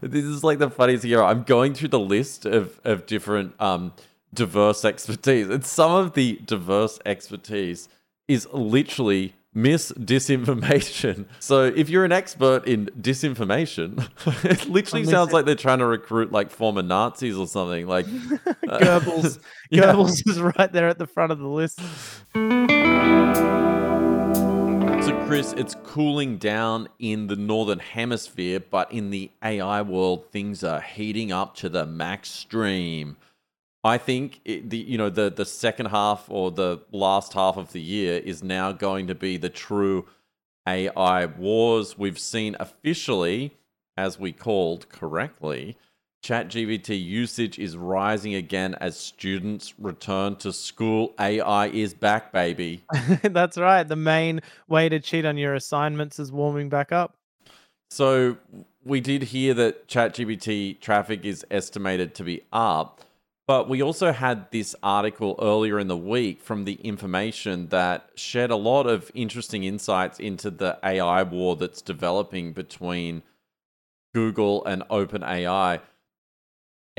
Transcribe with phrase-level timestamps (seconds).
[0.00, 1.22] this is like the funniest thing ever.
[1.22, 3.92] I'm going through the list of of different um
[4.32, 7.88] diverse expertise, and some of the diverse expertise
[8.28, 11.26] is literally miss disinformation.
[11.40, 14.08] So if you're an expert in disinformation,
[14.44, 17.86] it literally sounds like they're trying to recruit like former Nazis or something.
[17.86, 18.06] Like
[18.68, 19.40] uh, Goebbels.
[19.70, 19.98] Yeah.
[20.00, 21.80] Is right there at the front of the list.
[25.30, 30.80] Chris, it's cooling down in the northern hemisphere, but in the AI world, things are
[30.80, 33.16] heating up to the max stream.
[33.84, 37.70] I think it, the you know the the second half or the last half of
[37.70, 40.04] the year is now going to be the true
[40.66, 41.96] AI wars.
[41.96, 43.56] We've seen officially,
[43.96, 45.78] as we called correctly,
[46.22, 51.14] ChatGPT usage is rising again as students return to school.
[51.18, 52.84] AI is back, baby.
[53.22, 53.84] That's right.
[53.84, 57.14] The main way to cheat on your assignments is warming back up.
[57.90, 58.36] So
[58.84, 63.00] we did hear that ChatGPT traffic is estimated to be up,
[63.48, 68.50] but we also had this article earlier in the week from the information that shed
[68.50, 73.22] a lot of interesting insights into the AI war that's developing between
[74.14, 75.80] Google and OpenAI.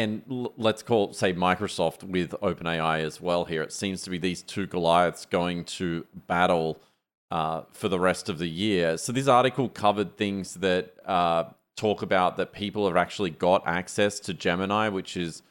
[0.02, 3.62] And l- let's call, say, Microsoft with OpenAI as well here.
[3.62, 6.82] It seems to be these two Goliaths going to battle
[7.30, 8.98] uh, for the rest of the year.
[8.98, 14.20] So this article covered things that uh, talk about that people have actually got access
[14.22, 15.44] to Gemini, which is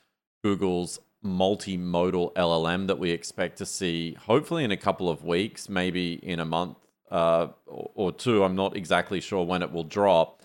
[0.43, 6.15] Google's multimodal LLM that we expect to see hopefully in a couple of weeks, maybe
[6.15, 6.77] in a month
[7.11, 8.43] uh, or or two.
[8.43, 10.40] I'm not exactly sure when it will drop.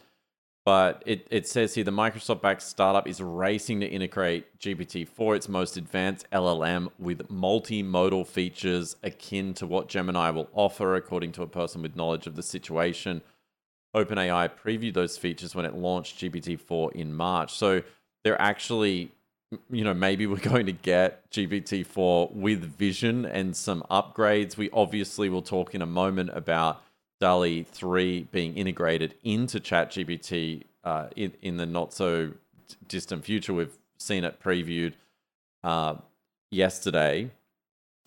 [0.66, 5.36] But it, it says here the Microsoft backed startup is racing to integrate GPT 4,
[5.36, 11.44] its most advanced LLM, with multimodal features akin to what Gemini will offer, according to
[11.44, 13.22] a person with knowledge of the situation.
[13.96, 17.54] OpenAI previewed those features when it launched GPT 4 in March.
[17.54, 17.84] So
[18.24, 19.12] they're actually,
[19.70, 24.58] you know, maybe we're going to get GPT 4 with vision and some upgrades.
[24.58, 26.82] We obviously will talk in a moment about
[27.20, 32.32] DALL-E 3 being integrated into ChatGPT uh, in, in the not so
[32.88, 33.54] distant future.
[33.54, 34.94] We've seen it previewed
[35.64, 35.96] uh,
[36.52, 37.32] yesterday.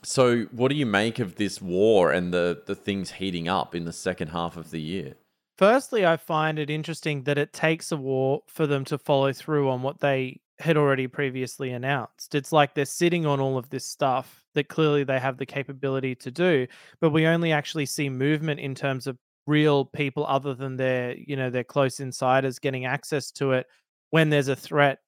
[0.04, 3.84] So, what do you make of this war and the, the things heating up in
[3.84, 5.14] the second half of the year?
[5.56, 9.68] Firstly, I find it interesting that it takes a war for them to follow through
[9.68, 12.34] on what they had already previously announced.
[12.34, 16.14] It's like they're sitting on all of this stuff that clearly they have the capability
[16.16, 16.66] to do,
[17.00, 21.36] but we only actually see movement in terms of real people other than their, you
[21.36, 23.66] know, their close insiders getting access to it
[24.10, 24.98] when there's a threat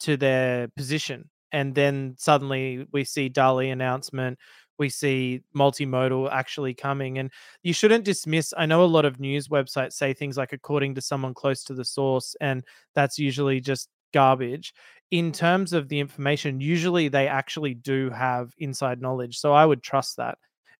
[0.00, 1.28] to their position.
[1.52, 4.38] And then suddenly we see DALL-E announcement,
[4.78, 7.18] we see multimodal actually coming.
[7.18, 7.30] And
[7.62, 11.00] you shouldn't dismiss, I know a lot of news websites say things like according to
[11.00, 14.72] someone close to the source, and that's usually just garbage.
[15.10, 19.38] In terms of the information, usually they actually do have inside knowledge.
[19.38, 20.38] So I would trust that.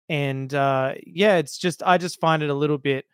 [0.09, 3.05] And uh, yeah, it's just, I just find it a little bit,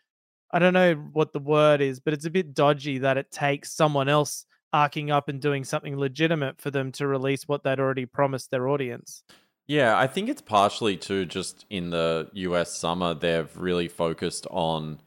[0.53, 3.73] I don't know what the word is, but it's a bit dodgy that it takes
[3.73, 8.07] someone else arcing up and doing something legitimate for them to release what they'd already
[8.07, 9.25] promised their audience.
[9.67, 15.01] Yeah, I think it's partially too just in the US summer they've really focused on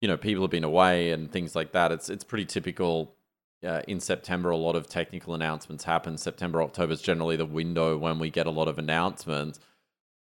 [0.00, 1.92] you know people have been away and things like that.
[1.92, 3.14] It's it's pretty typical
[3.66, 6.16] uh, in September a lot of technical announcements happen.
[6.16, 9.60] September October is generally the window when we get a lot of announcements.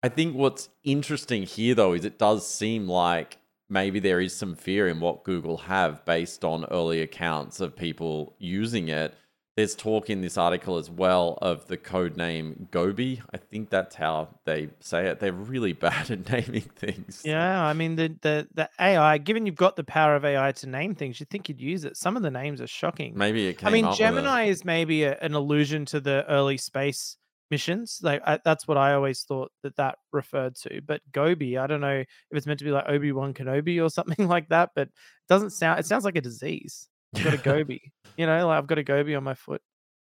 [0.02, 3.38] I think what's interesting here though is it does seem like
[3.68, 8.34] maybe there is some fear in what Google have based on early accounts of people
[8.38, 9.14] using it.
[9.60, 13.20] There's talk in this article as well of the code name Gobi.
[13.30, 15.20] I think that's how they say it.
[15.20, 17.20] They're really bad at naming things.
[17.26, 19.18] Yeah, I mean the the the AI.
[19.18, 21.98] Given you've got the power of AI to name things, you'd think you'd use it.
[21.98, 23.12] Some of the names are shocking.
[23.14, 24.02] Maybe it came I mean, up with it.
[24.02, 27.18] Gemini is maybe a, an allusion to the early space
[27.50, 28.00] missions.
[28.02, 30.80] Like I, that's what I always thought that that referred to.
[30.80, 33.90] But Gobi, I don't know if it's meant to be like Obi Wan Kenobi or
[33.98, 34.70] something like that.
[34.74, 34.94] But it
[35.28, 35.80] doesn't sound.
[35.80, 36.88] It sounds like a disease.
[37.14, 37.92] I've got a Gobi.
[38.16, 39.62] you know, like I've got a Gobi on my foot.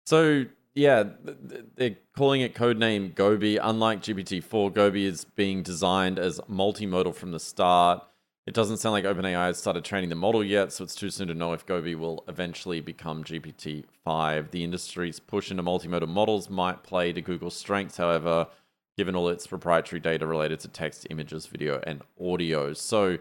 [0.07, 3.57] So yeah, th- th- they're calling it codename Gobi.
[3.57, 8.03] Unlike GPT-4, Gobi is being designed as multimodal from the start.
[8.47, 11.29] It doesn't sound like OpenAI has started training the model yet, so it's too soon
[11.29, 14.51] to know if Gobi will eventually become GPT-5.
[14.51, 18.49] The industry's push into multimodal models might play to Google's strengths, however,
[18.97, 22.73] given all its proprietary data related to text, images, video, and audio.
[22.73, 23.19] So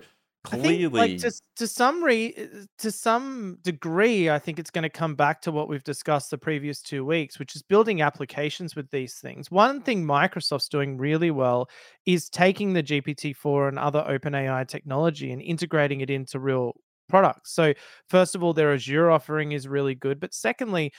[0.52, 4.72] I think, clearly, like to to some re uh, to some degree, I think it's
[4.72, 8.02] going to come back to what we've discussed the previous two weeks, which is building
[8.02, 9.52] applications with these things.
[9.52, 11.70] One thing Microsoft's doing really well
[12.06, 16.74] is taking the GPT-4 and other OpenAI technology and integrating it into real
[17.10, 17.54] products.
[17.54, 17.74] So,
[18.10, 20.20] first of all, their Azure offering is really good.
[20.20, 20.94] But secondly,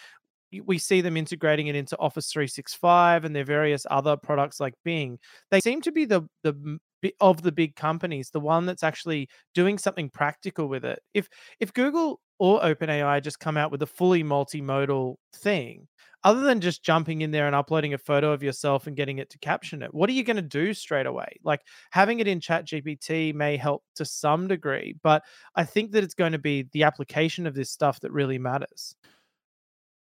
[0.64, 5.19] we see them integrating it into Office 365 and their various other products like Bing.
[5.50, 6.78] They seem to be the the
[7.20, 11.00] of the big companies, the one that's actually doing something practical with it.
[11.14, 15.87] If if Google or OpenAI just come out with a fully multimodal thing,
[16.25, 19.31] other than just jumping in there and uploading a photo of yourself and getting it
[19.31, 21.29] to caption it, what are you going to do straight away?
[21.43, 21.61] Like
[21.91, 25.23] having it in ChatGPT may help to some degree, but
[25.55, 28.97] I think that it's going to be the application of this stuff that really matters.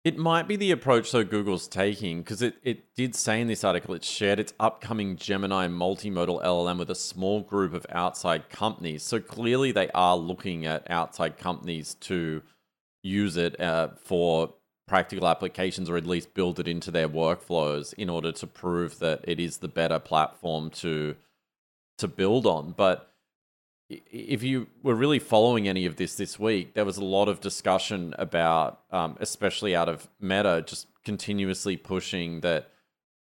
[0.04, 3.64] It might be the approach though Google's taking because it, it did say in this
[3.64, 9.04] article it shared its upcoming Gemini multimodal LLM with a small group of outside companies.
[9.04, 12.42] So clearly they are looking at outside companies to
[13.02, 14.54] use it uh, for
[14.90, 19.22] practical applications or at least build it into their workflows in order to prove that
[19.24, 21.16] it is the better platform to
[21.98, 22.74] to build on.
[22.76, 23.13] But
[23.90, 27.40] if you were really following any of this this week, there was a lot of
[27.42, 32.70] discussion about, um, especially out of Meta, just continuously pushing that,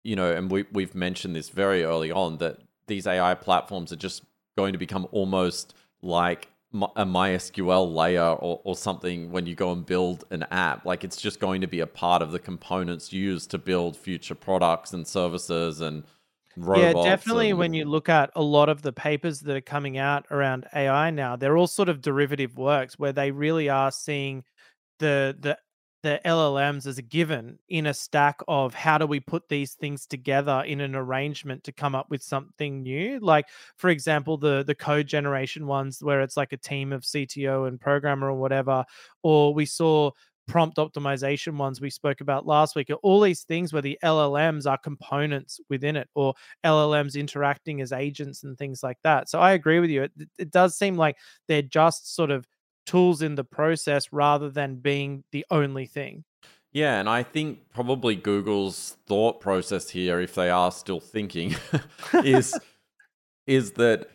[0.03, 3.97] you know, and we, we've mentioned this very early on that these AI platforms are
[3.97, 4.23] just
[4.57, 9.85] going to become almost like a MySQL layer or, or something when you go and
[9.85, 10.85] build an app.
[10.85, 14.35] Like it's just going to be a part of the components used to build future
[14.35, 16.03] products and services and
[16.71, 17.49] Yeah, definitely.
[17.49, 20.67] and When you look at a lot of the papers that are coming out around
[20.75, 24.43] AI now, they're all sort of derivative works where they really are seeing
[24.99, 25.57] the the
[26.03, 30.07] the LLMs as a given in a stack of how do we put these things
[30.07, 33.19] together in an arrangement to come up with something new.
[33.19, 33.47] Like
[33.77, 37.79] for example, the the code generation ones where it's like a team of CTO and
[37.81, 38.85] programmer or whatever,
[39.23, 40.11] or we saw
[40.49, 42.89] prompt optimization ones we spoke about last week.
[43.03, 46.33] All these things where the LLMs are components within it, or
[46.65, 49.29] LLMs interacting as agents and things like that.
[49.29, 50.03] So I agree with you.
[50.03, 51.15] It, it does seem like
[51.47, 52.45] they're just sort of
[52.85, 56.23] tools in the process rather than being the only thing.
[56.71, 61.55] Yeah, and I think probably Google's thought process here, if they are still thinking,
[62.23, 62.59] is
[63.47, 64.07] is that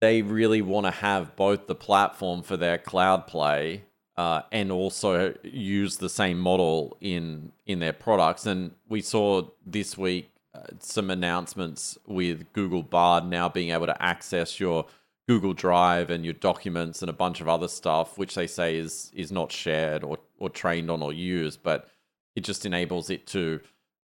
[0.00, 3.84] they really want to have both the platform for their cloud play
[4.16, 8.46] uh, and also use the same model in in their products.
[8.46, 14.02] And we saw this week uh, some announcements with Google Bard now being able to
[14.02, 14.86] access your
[15.28, 19.10] Google Drive and your documents and a bunch of other stuff, which they say is
[19.14, 21.88] is not shared or or trained on or used, but
[22.34, 23.60] it just enables it to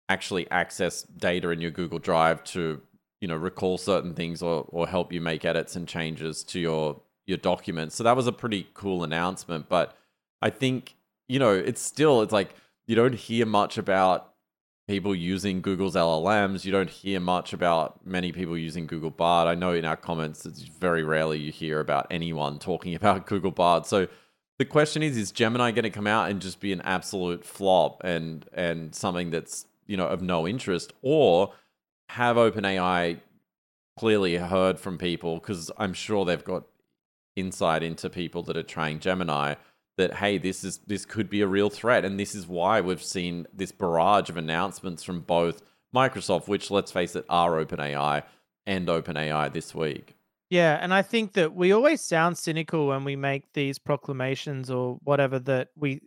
[0.10, 2.82] actually access data in your Google Drive to
[3.20, 7.02] you know recall certain things or or help you make edits and changes to your
[7.28, 7.96] your documents.
[7.96, 9.96] So that was a pretty cool announcement, but
[10.42, 10.96] I think
[11.28, 12.56] you know it's still it's like
[12.88, 14.34] you don't hear much about
[14.88, 16.64] people using Google's LLMs.
[16.64, 19.48] You don't hear much about many people using Google Bard.
[19.48, 23.52] I know in our comments, it's very rarely you hear about anyone talking about Google
[23.52, 23.86] Bard.
[23.86, 24.08] So
[24.58, 28.02] the question is: Is Gemini going to come out and just be an absolute flop
[28.04, 31.54] and and something that's you know of no interest, or
[32.10, 33.20] have OpenAI
[34.00, 36.64] clearly heard from people because I'm sure they've got
[37.38, 39.56] insight into people that are trying Gemini
[39.98, 43.04] that hey this is this could be a real threat and this is why we've
[43.04, 45.62] seen this barrage of announcements from both
[45.96, 48.24] Microsoft which let's face it are OpenAI
[48.66, 50.16] and OpenAI this week.
[50.50, 54.98] Yeah, and I think that we always sound cynical when we make these proclamations or
[55.04, 56.02] whatever that we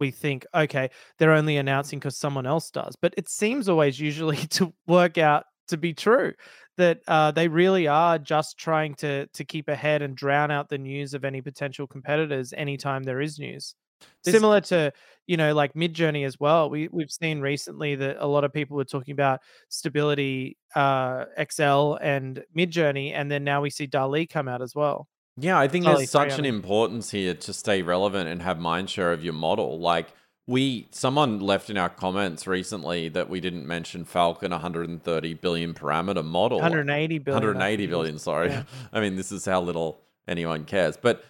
[0.00, 2.96] we think okay, they're only announcing cuz someone else does.
[3.00, 6.32] But it seems always usually to work out to be true
[6.78, 10.78] that uh, they really are just trying to to keep ahead and drown out the
[10.78, 13.74] news of any potential competitors anytime there is news.
[14.24, 14.92] This Similar to
[15.26, 16.70] you know like Midjourney as well.
[16.70, 21.94] We we've seen recently that a lot of people were talking about Stability uh, XL
[22.00, 25.08] and Midjourney, and then now we see DALL-E come out as well.
[25.36, 28.88] Yeah, I think DALL-E there's such an importance here to stay relevant and have mind
[28.88, 29.80] share of your model.
[29.80, 30.08] Like
[30.48, 36.24] we someone left in our comments recently that we didn't mention Falcon 130 billion parameter
[36.24, 36.58] model.
[36.58, 38.02] 180 billion, I 180 think it was.
[38.02, 38.48] billion, sorry.
[38.48, 38.62] Yeah.
[38.92, 40.96] I mean, this is how little anyone cares.
[40.96, 41.22] But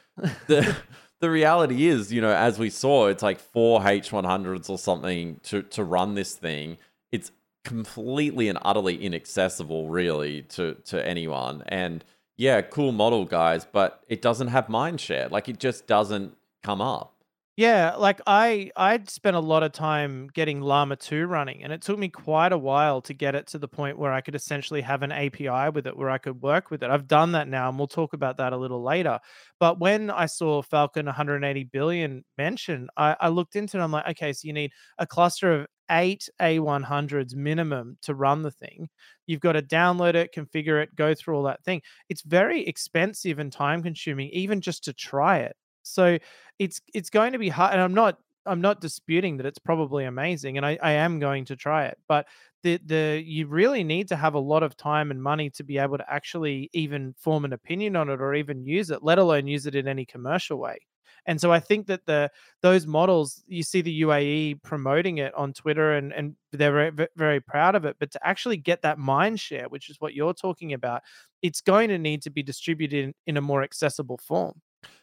[0.46, 0.76] the
[1.20, 5.62] the reality is, you know, as we saw, it's like four H100s or something to
[5.62, 6.78] to run this thing.
[7.10, 7.32] It's
[7.64, 11.64] completely and utterly inaccessible really to to anyone.
[11.66, 12.04] And
[12.36, 15.28] yeah, cool model guys, but it doesn't have mind share.
[15.28, 17.17] Like it just doesn't come up.
[17.58, 21.82] Yeah, like I I'd spent a lot of time getting Llama 2 running, and it
[21.82, 24.80] took me quite a while to get it to the point where I could essentially
[24.82, 26.90] have an API with it where I could work with it.
[26.90, 29.18] I've done that now, and we'll talk about that a little later.
[29.58, 33.82] But when I saw Falcon 180 billion mentioned, I, I looked into it.
[33.82, 38.52] I'm like, okay, so you need a cluster of eight A100s minimum to run the
[38.52, 38.88] thing.
[39.26, 41.82] You've got to download it, configure it, go through all that thing.
[42.08, 45.56] It's very expensive and time consuming, even just to try it
[45.90, 46.18] So
[46.58, 47.72] it's it's going to be hard.
[47.72, 51.44] And I'm not I'm not disputing that it's probably amazing, and I, I am going
[51.46, 51.98] to try it.
[52.08, 52.26] But
[52.62, 55.78] the the you really need to have a lot of time and money to be
[55.78, 59.46] able to actually even form an opinion on it or even use it, let alone
[59.46, 60.78] use it in any commercial way.
[61.26, 62.30] And so I think that the
[62.62, 67.40] those models, you see the UAE promoting it on Twitter and and they're very, very
[67.40, 67.96] proud of it.
[68.00, 71.02] But to actually get that mind share, which is what you're talking about,
[71.42, 74.60] it's going to need to be distributed in, in a more accessible form.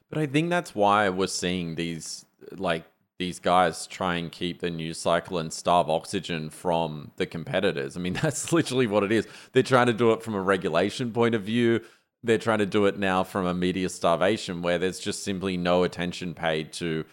[0.09, 2.85] But I think that's why we're seeing these like
[3.17, 7.95] these guys try and keep the news cycle and starve oxygen from the competitors.
[7.95, 9.27] I mean, that's literally what it is.
[9.53, 11.81] They're trying to do it from a regulation point of view.
[12.23, 15.83] They're trying to do it now from a media starvation where there's just simply no
[15.83, 17.05] attention paid to,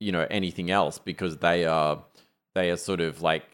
[0.00, 2.02] you know, anything else because they are
[2.54, 3.44] they are sort of like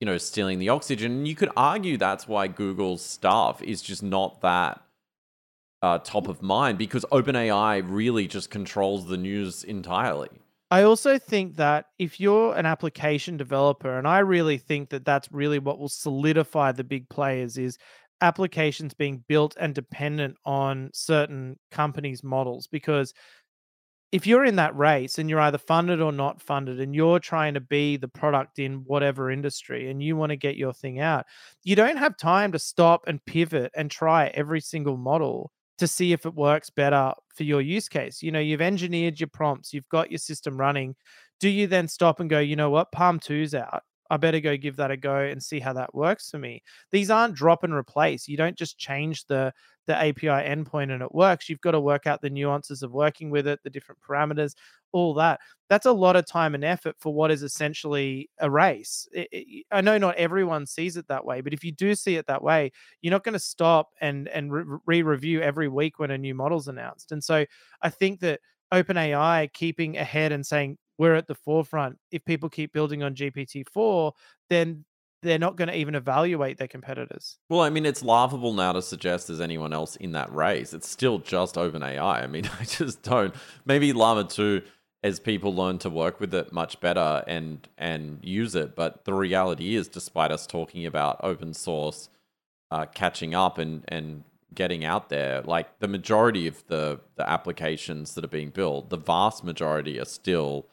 [0.00, 1.12] you know, stealing the oxygen.
[1.12, 4.82] And you could argue that's why Google's stuff is just not that
[5.82, 10.28] uh, top of mind because OpenAI really just controls the news entirely.
[10.70, 15.30] I also think that if you're an application developer, and I really think that that's
[15.32, 17.76] really what will solidify the big players is
[18.20, 22.68] applications being built and dependent on certain companies' models.
[22.68, 23.12] Because
[24.12, 27.54] if you're in that race and you're either funded or not funded, and you're trying
[27.54, 31.26] to be the product in whatever industry and you want to get your thing out,
[31.64, 36.12] you don't have time to stop and pivot and try every single model to see
[36.12, 38.22] if it works better for your use case.
[38.22, 40.94] You know, you've engineered your prompts, you've got your system running.
[41.40, 43.82] Do you then stop and go, you know what, PaLM 2's out.
[44.10, 46.62] I better go give that a go and see how that works for me.
[46.90, 48.26] These aren't drop and replace.
[48.28, 49.52] You don't just change the
[49.86, 51.48] the API endpoint and it works.
[51.48, 54.54] You've got to work out the nuances of working with it, the different parameters,
[54.92, 55.40] all that.
[55.68, 59.08] That's a lot of time and effort for what is essentially a race.
[59.12, 62.16] It, it, I know not everyone sees it that way, but if you do see
[62.16, 64.52] it that way, you're not going to stop and and
[64.86, 67.12] re-review every week when a new model's announced.
[67.12, 67.44] And so
[67.82, 68.40] I think that
[68.72, 71.96] OpenAI keeping ahead and saying we're at the forefront.
[72.12, 74.12] If people keep building on GPT-4,
[74.50, 74.84] then
[75.22, 77.38] they're not going to even evaluate their competitors.
[77.48, 80.74] Well, I mean, it's laughable now to suggest there's anyone else in that race.
[80.74, 82.22] It's still just OpenAI.
[82.22, 83.34] I mean, I just don't.
[83.64, 84.60] Maybe Llama 2
[85.02, 89.14] as people learn to work with it much better and and use it, but the
[89.14, 92.10] reality is despite us talking about open source
[92.70, 98.14] uh, catching up and and getting out there, like the majority of the the applications
[98.14, 100.66] that are being built, the vast majority are still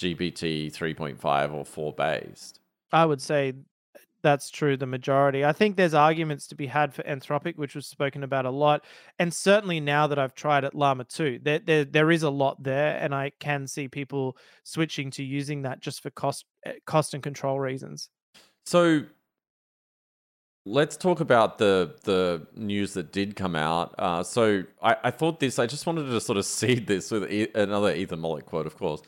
[0.00, 2.60] GPT 3.5 or 4 based.
[2.92, 3.54] I would say
[4.22, 5.44] that's true, the majority.
[5.44, 8.84] I think there's arguments to be had for Anthropic, which was spoken about a lot.
[9.18, 12.62] And certainly now that I've tried it, Llama 2, there, there, there is a lot
[12.62, 12.98] there.
[13.00, 17.22] And I can see people switching to using that just for cost, eh, cost and
[17.22, 18.10] control reasons.
[18.66, 19.04] So
[20.66, 23.94] let's talk about the the news that did come out.
[23.98, 27.30] Uh, so I, I thought this, I just wanted to sort of seed this with
[27.30, 29.02] e- another Ethan Mollick quote, of course.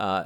[0.00, 0.24] Uh,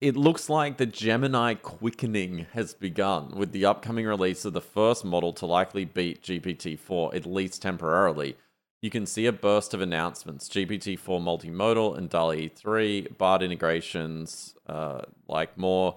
[0.00, 5.04] it looks like the Gemini quickening has begun with the upcoming release of the first
[5.04, 8.36] model to likely beat GPT 4, at least temporarily.
[8.82, 14.56] You can see a burst of announcements GPT 4 multimodal and DALL-E 3, BARD integrations,
[14.66, 15.96] uh, like more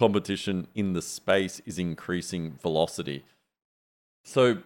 [0.00, 3.24] competition in the space is increasing velocity.
[4.24, 4.58] So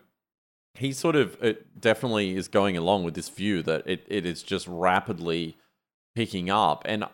[0.75, 4.43] he sort of it definitely is going along with this view that it, it is
[4.43, 5.59] just rapidly
[6.15, 6.83] picking up.
[6.85, 7.05] And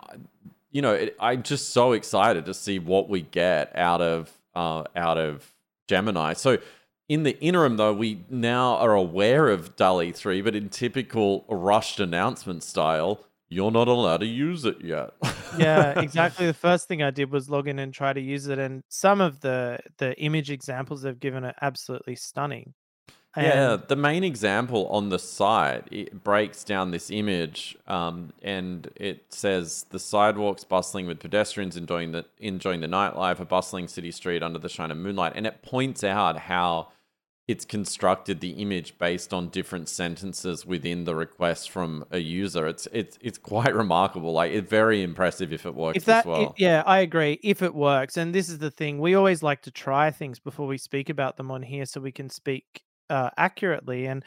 [0.70, 4.84] you know, it, I'm just so excited to see what we get out of uh,
[4.94, 5.54] out of
[5.86, 6.34] Gemini.
[6.34, 6.58] So
[7.08, 12.00] in the interim, though, we now are aware of DALL-E 3, but in typical rushed
[12.00, 15.14] announcement style, you're not allowed to use it yet.
[15.58, 16.44] yeah, exactly.
[16.46, 19.22] The first thing I did was log in and try to use it, and some
[19.22, 22.74] of the the image examples they've given are absolutely stunning.
[23.36, 29.32] Yeah, the main example on the site it breaks down this image, um, and it
[29.32, 34.42] says the sidewalks bustling with pedestrians enjoying the enjoying the nightlife, a bustling city street
[34.42, 36.88] under the shine of moonlight, and it points out how
[37.48, 42.66] it's constructed the image based on different sentences within the request from a user.
[42.66, 44.32] It's it's it's quite remarkable.
[44.32, 46.42] Like it's very impressive if it works if that, as well.
[46.42, 47.40] It, yeah, I agree.
[47.42, 50.66] If it works, and this is the thing, we always like to try things before
[50.66, 54.06] we speak about them on here, so we can speak uh, accurately.
[54.06, 54.24] And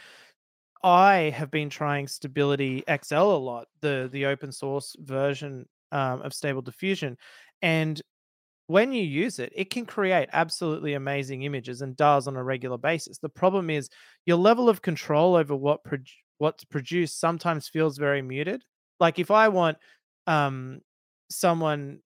[0.83, 6.33] I have been trying Stability XL a lot, the the open source version um, of
[6.33, 7.17] Stable Diffusion,
[7.61, 8.01] and
[8.67, 12.77] when you use it, it can create absolutely amazing images and does on a regular
[12.77, 13.17] basis.
[13.17, 13.89] The problem is
[14.25, 15.97] your level of control over what pro-
[16.37, 18.63] what's produced sometimes feels very muted.
[18.99, 19.77] Like if I want
[20.27, 20.81] um,
[21.29, 21.99] someone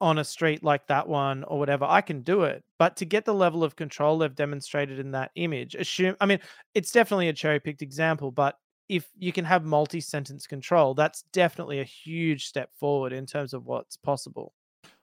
[0.00, 2.64] on a street like that one or whatever, I can do it.
[2.78, 6.40] But to get the level of control they've demonstrated in that image, assume I mean,
[6.74, 8.56] it's definitely a cherry picked example, but
[8.88, 13.64] if you can have multi-sentence control, that's definitely a huge step forward in terms of
[13.64, 14.52] what's possible.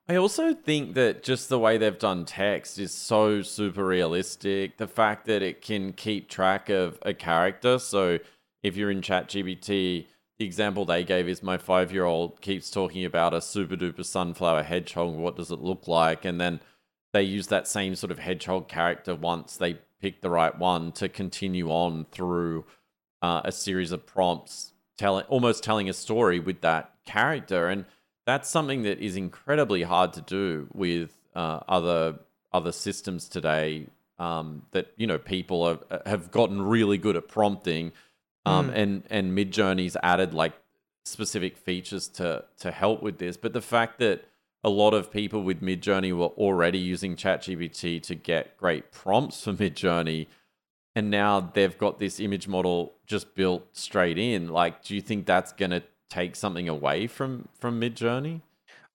[0.10, 4.78] I also think that just the way they've done text is so super realistic.
[4.78, 7.78] The fact that it can keep track of a character.
[7.80, 8.20] So
[8.64, 10.08] if you're in ChatGPT,
[10.40, 14.06] the example they gave is my five year old keeps talking about a super duper
[14.06, 15.16] sunflower hedgehog.
[15.16, 16.26] What does it look like?
[16.26, 16.60] And then
[17.14, 21.10] they use that same sort of hedgehog character once they pick the right one to
[21.10, 22.66] continue on through
[23.22, 27.68] uh, a series of prompts, telling almost telling a story with that character.
[27.68, 27.86] And
[28.28, 32.20] that's something that is incredibly hard to do with uh, other
[32.54, 33.88] other systems today.
[34.20, 37.92] Um, that you know people have, have gotten really good at prompting,
[38.48, 38.76] um, mm.
[38.76, 40.54] and and Midjourney's added like
[41.06, 43.38] specific features to to help with this.
[43.38, 44.26] But the fact that
[44.64, 49.54] a lot of people with Midjourney were already using ChatGPT to get great prompts for
[49.54, 50.28] Midjourney,
[50.96, 54.50] and now they've got this image model just built straight in.
[54.50, 58.42] Like, do you think that's going to take something away from from Midjourney?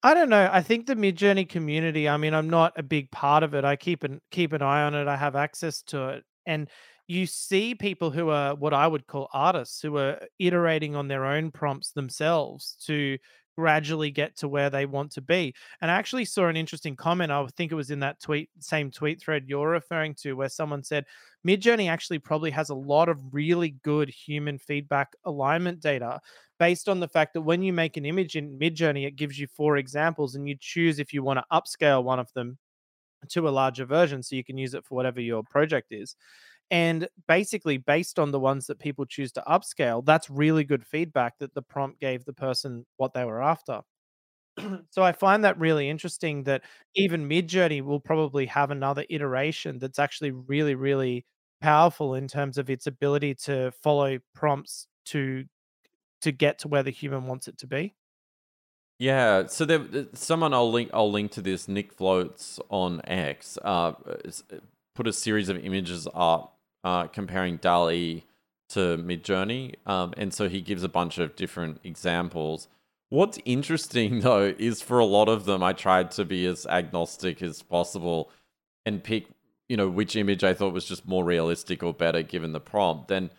[0.04, 0.50] I don't know.
[0.52, 2.08] I think the Midjourney community.
[2.08, 3.64] I mean, I'm not a big part of it.
[3.64, 5.06] I keep an keep an eye on it.
[5.06, 6.68] I have access to it, and
[7.12, 11.26] you see people who are what I would call artists who are iterating on their
[11.26, 13.18] own prompts themselves to
[13.54, 15.54] gradually get to where they want to be.
[15.82, 17.30] And I actually saw an interesting comment.
[17.30, 20.82] I think it was in that tweet, same tweet thread you're referring to, where someone
[20.82, 21.04] said
[21.46, 26.18] Midjourney actually probably has a lot of really good human feedback alignment data
[26.58, 29.46] based on the fact that when you make an image in Midjourney, it gives you
[29.48, 32.56] four examples and you choose if you want to upscale one of them
[33.28, 36.16] to a larger version so you can use it for whatever your project is.
[36.72, 41.38] And basically, based on the ones that people choose to upscale, that's really good feedback
[41.38, 43.82] that the prompt gave the person what they were after.
[44.90, 46.62] so I find that really interesting that
[46.94, 51.26] even Midjourney will probably have another iteration that's actually really, really
[51.60, 55.44] powerful in terms of its ability to follow prompts to
[56.22, 57.94] to get to where the human wants it to be.
[58.98, 60.88] Yeah, so there, someone I'll link.
[60.94, 61.68] I'll link to this.
[61.68, 64.14] Nick Floats on X uh, uh,
[64.94, 68.24] put a series of images up uh, comparing DALL-E
[68.70, 72.68] to Midjourney, um, and so he gives a bunch of different examples.
[73.10, 77.42] What's interesting though is for a lot of them, I tried to be as agnostic
[77.42, 78.30] as possible
[78.86, 79.26] and pick,
[79.68, 83.08] you know, which image I thought was just more realistic or better given the prompt.
[83.08, 83.30] Then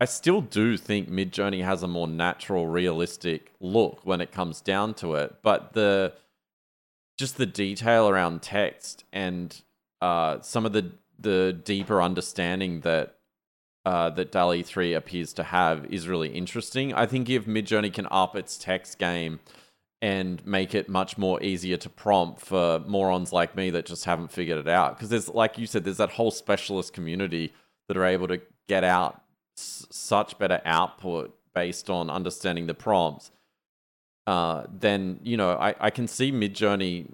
[0.00, 4.94] I still do think Midjourney has a more natural, realistic look when it comes down
[4.94, 5.36] to it.
[5.42, 6.14] But the
[7.16, 9.62] just the detail around text and
[10.00, 13.16] uh, some of the the deeper understanding that
[13.84, 16.94] uh, that DALL-E 3 appears to have is really interesting.
[16.94, 19.40] I think if Midjourney can up its text game
[20.00, 24.30] and make it much more easier to prompt for morons like me that just haven't
[24.30, 27.52] figured it out, because there's like you said, there's that whole specialist community
[27.88, 29.22] that are able to get out
[29.56, 33.30] such better output based on understanding the prompts,
[34.26, 37.12] uh, then you know I, I can see Midjourney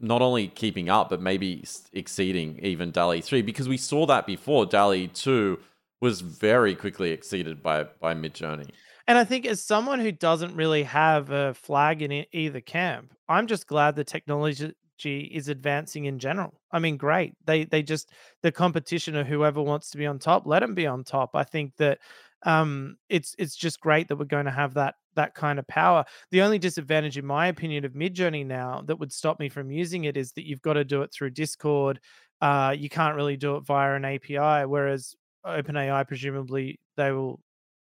[0.00, 4.66] not only keeping up but maybe exceeding even DALL-E three because we saw that before
[4.66, 5.58] DALL-E two
[6.00, 8.70] was very quickly exceeded by by Midjourney.
[9.06, 13.46] And I think as someone who doesn't really have a flag in either camp, I'm
[13.46, 16.60] just glad the technology is advancing in general.
[16.70, 17.34] I mean, great.
[17.44, 18.10] They they just
[18.42, 21.30] the competition of whoever wants to be on top, let them be on top.
[21.34, 21.98] I think that
[22.44, 26.04] um it's it's just great that we're going to have that that kind of power.
[26.30, 30.04] The only disadvantage in my opinion of Midjourney now that would stop me from using
[30.04, 32.00] it is that you've got to do it through Discord.
[32.40, 35.14] Uh you can't really do it via an API whereas
[35.46, 37.40] OpenAI presumably they will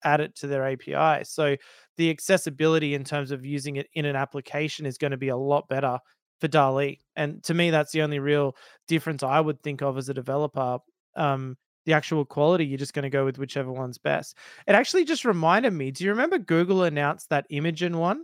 [0.03, 1.23] add it to their API.
[1.23, 1.55] So
[1.97, 5.37] the accessibility in terms of using it in an application is going to be a
[5.37, 5.99] lot better
[6.41, 6.99] for DALL-E.
[7.15, 8.55] And to me, that's the only real
[8.87, 10.79] difference I would think of as a developer.
[11.15, 14.37] Um, the actual quality, you're just going to go with whichever one's best.
[14.67, 15.91] It actually just reminded me.
[15.91, 18.23] Do you remember Google announced that Imagen one?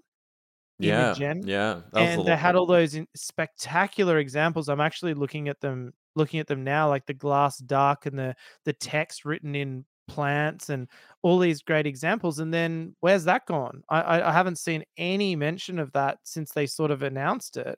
[0.80, 1.41] Yeah, Imagen?
[1.45, 4.69] yeah, and they had all those spectacular examples.
[4.69, 8.36] I'm actually looking at them, looking at them now, like the glass duck and the
[8.63, 10.89] the text written in plants and
[11.22, 12.39] all these great examples.
[12.39, 13.84] And then where's that gone?
[13.89, 17.78] I, I haven't seen any mention of that since they sort of announced it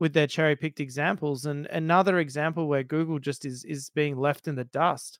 [0.00, 4.48] with their cherry picked examples and another example where Google just is is being left
[4.48, 5.18] in the dust.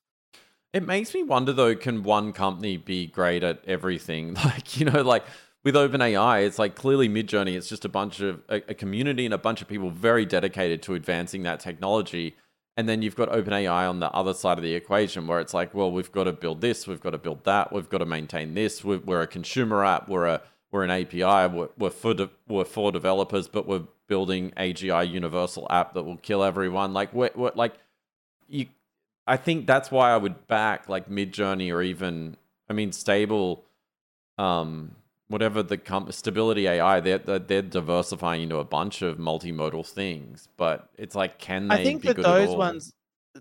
[0.73, 4.35] It makes me wonder though, can one company be great at everything?
[4.45, 5.23] Like, you know, like
[5.63, 9.33] with OpenAI, it's like clearly Midjourney, it's just a bunch of a, a, community and
[9.33, 12.35] a bunch of people very dedicated to advancing that technology.
[12.77, 15.73] And then you've got OpenAI on the other side of the equation where it's like,
[15.73, 18.53] well, we've got to build this, we've got to build that, we've got to maintain
[18.53, 18.83] this.
[18.83, 22.65] We're, we're a consumer app, we're a we're an API, we're, we're for de- we're
[22.65, 26.93] for developers, but we're building AGI universal app that will kill everyone.
[26.93, 27.75] Like what what like
[28.47, 28.67] you
[29.27, 32.37] I think that's why I would back like Midjourney or even
[32.69, 33.65] I mean, stable,
[34.37, 34.95] um,
[35.27, 40.47] whatever the com- stability AI, they're, they're they're diversifying into a bunch of multimodal things.
[40.57, 42.93] But it's like, can they I think that those ones,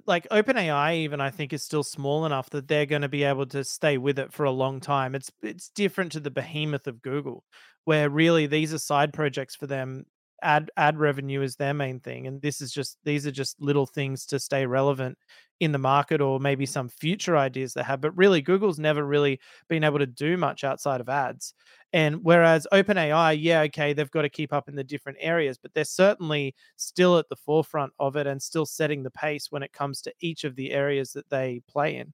[0.06, 3.46] like OpenAI, even I think is still small enough that they're going to be able
[3.46, 5.14] to stay with it for a long time.
[5.14, 7.44] It's it's different to the behemoth of Google,
[7.84, 10.04] where really these are side projects for them.
[10.42, 13.86] Ad ad revenue is their main thing, and this is just these are just little
[13.86, 15.18] things to stay relevant
[15.60, 18.00] in the market, or maybe some future ideas they have.
[18.00, 21.54] But really, Google's never really been able to do much outside of ads.
[21.92, 25.72] And whereas OpenAI, yeah, okay, they've got to keep up in the different areas, but
[25.74, 29.72] they're certainly still at the forefront of it and still setting the pace when it
[29.72, 32.12] comes to each of the areas that they play in.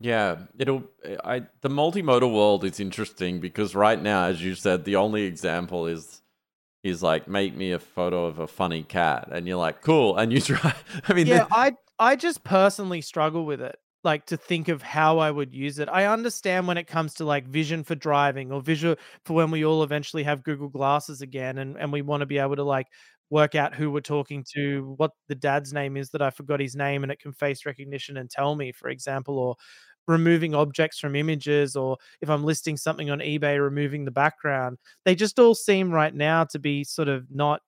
[0.00, 0.84] Yeah, it'll.
[1.04, 5.22] eh, I the multimodal world is interesting because right now, as you said, the only
[5.22, 6.20] example is
[6.84, 10.32] is like make me a photo of a funny cat, and you're like, cool, and
[10.32, 10.74] you try.
[11.08, 13.76] I mean, Yeah, the- I I just personally struggle with it.
[14.02, 15.88] Like to think of how I would use it.
[15.88, 19.64] I understand when it comes to like vision for driving or visual for when we
[19.64, 22.86] all eventually have Google glasses again and, and we want to be able to like
[23.30, 26.76] work out who we're talking to, what the dad's name is that I forgot his
[26.76, 29.56] name and it can face recognition and tell me, for example, or
[30.06, 34.78] removing objects from images, or if I'm listing something on eBay, removing the background.
[35.04, 37.60] They just all seem right now to be sort of not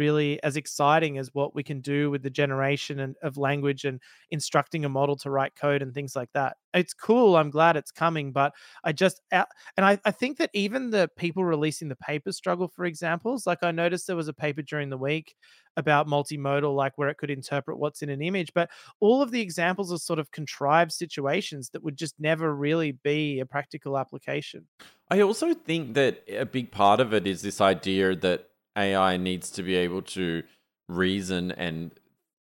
[0.00, 4.00] really as exciting as what we can do with the generation and, of language and
[4.30, 6.56] instructing a model to write code and things like that.
[6.72, 7.36] It's cool.
[7.36, 9.44] I'm glad it's coming, but I just uh,
[9.76, 13.46] and I, I think that even the people releasing the papers struggle for examples.
[13.46, 15.34] Like I noticed there was a paper during the week
[15.76, 19.40] about multimodal, like where it could interpret what's in an image, but all of the
[19.40, 24.66] examples are sort of contrived situations that would just never really be a practical application.
[25.10, 29.50] I also think that a big part of it is this idea that AI needs
[29.50, 30.42] to be able to
[30.88, 31.92] reason and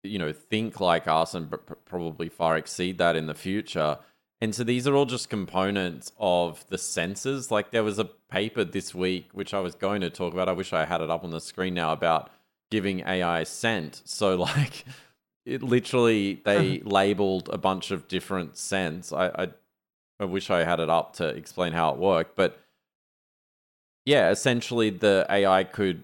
[0.04, 3.98] you know think like us and pr- pr- probably far exceed that in the future.
[4.42, 7.50] And so these are all just components of the senses.
[7.50, 10.50] Like there was a paper this week which I was going to talk about.
[10.50, 12.30] I wish I had it up on the screen now about
[12.70, 14.02] giving AI scent.
[14.04, 14.84] So like
[15.46, 16.90] it literally they uh-huh.
[16.90, 19.14] labeled a bunch of different scents.
[19.14, 19.48] I, I
[20.20, 22.60] I wish I had it up to explain how it worked, but
[24.06, 26.04] yeah, essentially the AI could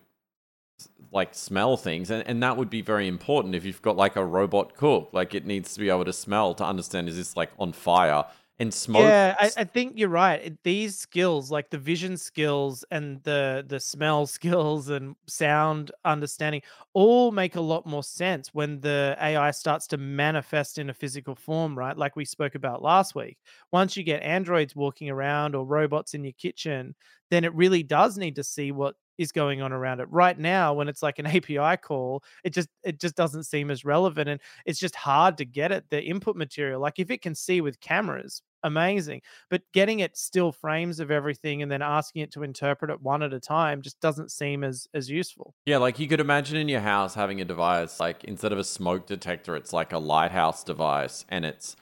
[1.12, 4.26] like smell things and, and that would be very important if you've got like a
[4.26, 7.52] robot cook like it needs to be able to smell to understand is this like
[7.60, 8.26] on fire
[8.60, 10.41] and smoke Yeah, I, I think you're right.
[10.43, 16.63] It- These skills, like the vision skills and the the smell skills and sound understanding,
[16.93, 21.36] all make a lot more sense when the AI starts to manifest in a physical
[21.36, 21.95] form, right?
[21.95, 23.38] Like we spoke about last week.
[23.72, 26.95] Once you get androids walking around or robots in your kitchen,
[27.30, 30.08] then it really does need to see what is going on around it.
[30.10, 33.86] Right now, when it's like an API call, it just it just doesn't seem as
[33.86, 36.82] relevant and it's just hard to get it the input material.
[36.82, 39.21] Like if it can see with cameras, amazing.
[39.49, 43.21] But getting it still frames of everything and then asking it to interpret it one
[43.21, 45.53] at a time just doesn't seem as as useful.
[45.65, 48.63] yeah like you could imagine in your house having a device like instead of a
[48.63, 51.75] smoke detector it's like a lighthouse device and it's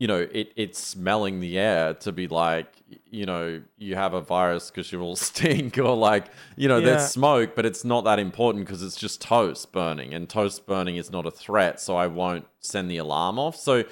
[0.00, 2.72] you know it it's smelling the air to be like
[3.06, 6.86] you know you have a virus because you all stink or like you know Yeah.
[6.86, 10.96] there's smoke but it's not that important because it's just toast burning and toast burning
[10.96, 13.84] is not a threat so i won't send the alarm off so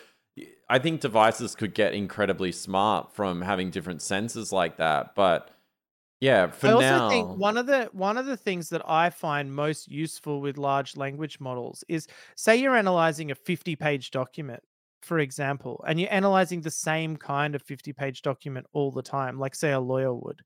[0.71, 5.51] I think devices could get incredibly smart from having different sensors like that but
[6.21, 9.11] yeah for I also now think one of the one of the things that I
[9.11, 14.63] find most useful with large language models is say you're analyzing a 50 page document,
[15.03, 19.39] for example, and you're analyzing the same kind of 50 page document all the time,
[19.39, 20.43] like say a lawyer would.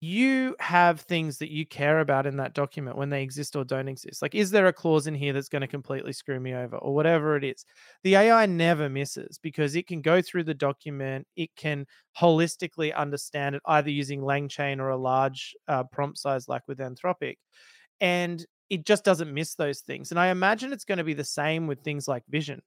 [0.00, 3.88] You have things that you care about in that document when they exist or don't
[3.88, 4.20] exist.
[4.20, 6.94] Like, is there a clause in here that's going to completely screw me over or
[6.94, 7.64] whatever it is?
[8.02, 11.86] The AI never misses because it can go through the document, it can
[12.20, 17.36] holistically understand it either using LangChain or a large uh, prompt size like with Anthropic.
[18.00, 20.10] And it just doesn't miss those things.
[20.10, 22.60] And I imagine it's going to be the same with things like vision.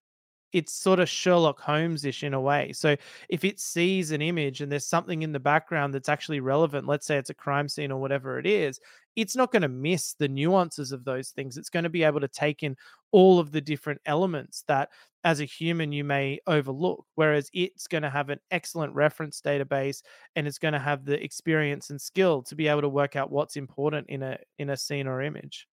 [0.53, 2.71] It's sort of Sherlock Holmes ish in a way.
[2.73, 2.95] So
[3.29, 7.05] if it sees an image and there's something in the background that's actually relevant, let's
[7.05, 8.79] say it's a crime scene or whatever it is,
[9.15, 11.57] it's not going to miss the nuances of those things.
[11.57, 12.75] It's going to be able to take in
[13.11, 14.89] all of the different elements that
[15.23, 20.01] as a human you may overlook whereas it's going to have an excellent reference database
[20.35, 23.31] and it's going to have the experience and skill to be able to work out
[23.31, 25.67] what's important in a in a scene or image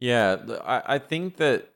[0.00, 1.73] Yeah, I, I think that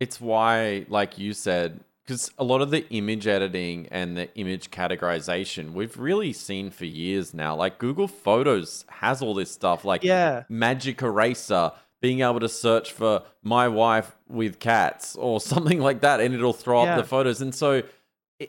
[0.00, 4.70] it's why, like you said, because a lot of the image editing and the image
[4.70, 7.56] categorization we've really seen for years now.
[7.56, 12.92] Like Google Photos has all this stuff, like yeah Magic Eraser, being able to search
[12.92, 16.92] for my wife with cats or something like that, and it'll throw Yeah.
[16.96, 17.40] up the photos.
[17.40, 17.82] And so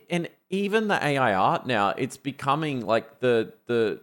[0.10, 4.02] and even the AI art now, it's becoming like the the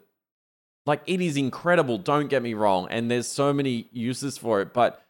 [0.86, 1.98] like it is incredible.
[1.98, 5.03] Don't get me wrong, and there's so many uses for it, but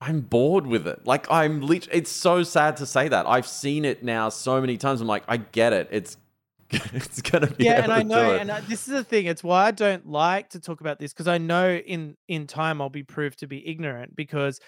[0.00, 1.06] I'm bored with it.
[1.06, 1.88] Like I'm lit.
[1.90, 3.26] It's so sad to say that.
[3.26, 5.00] I've seen it now so many times.
[5.00, 5.88] I'm like, I get it.
[5.90, 6.16] It's
[6.70, 9.26] it's gonna be Yeah, and I know, and uh, this is the thing.
[9.26, 12.82] It's why I don't like to talk about this because I know in in time
[12.82, 14.60] I'll be proved to be ignorant because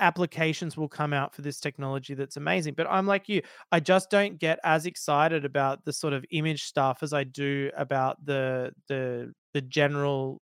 [0.00, 2.74] applications will come out for this technology that's amazing.
[2.74, 6.62] But I'm like you, I just don't get as excited about the sort of image
[6.62, 10.40] stuff as I do about the the the general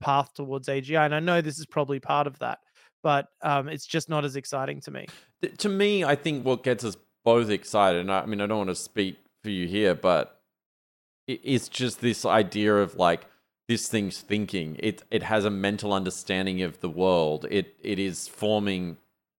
[0.00, 1.04] path towards AGI.
[1.04, 2.58] And I know this is probably part of that,
[3.06, 5.06] but um, it's just not as exciting to me.
[5.58, 8.58] To me, I think what gets us both excited, and I, I mean, I don't
[8.58, 10.40] want to speak for you here, but
[11.28, 13.26] it, it's just this idea of like
[13.68, 14.74] this thing's thinking.
[14.80, 17.46] It it has a mental understanding of the world.
[17.48, 18.96] It it is forming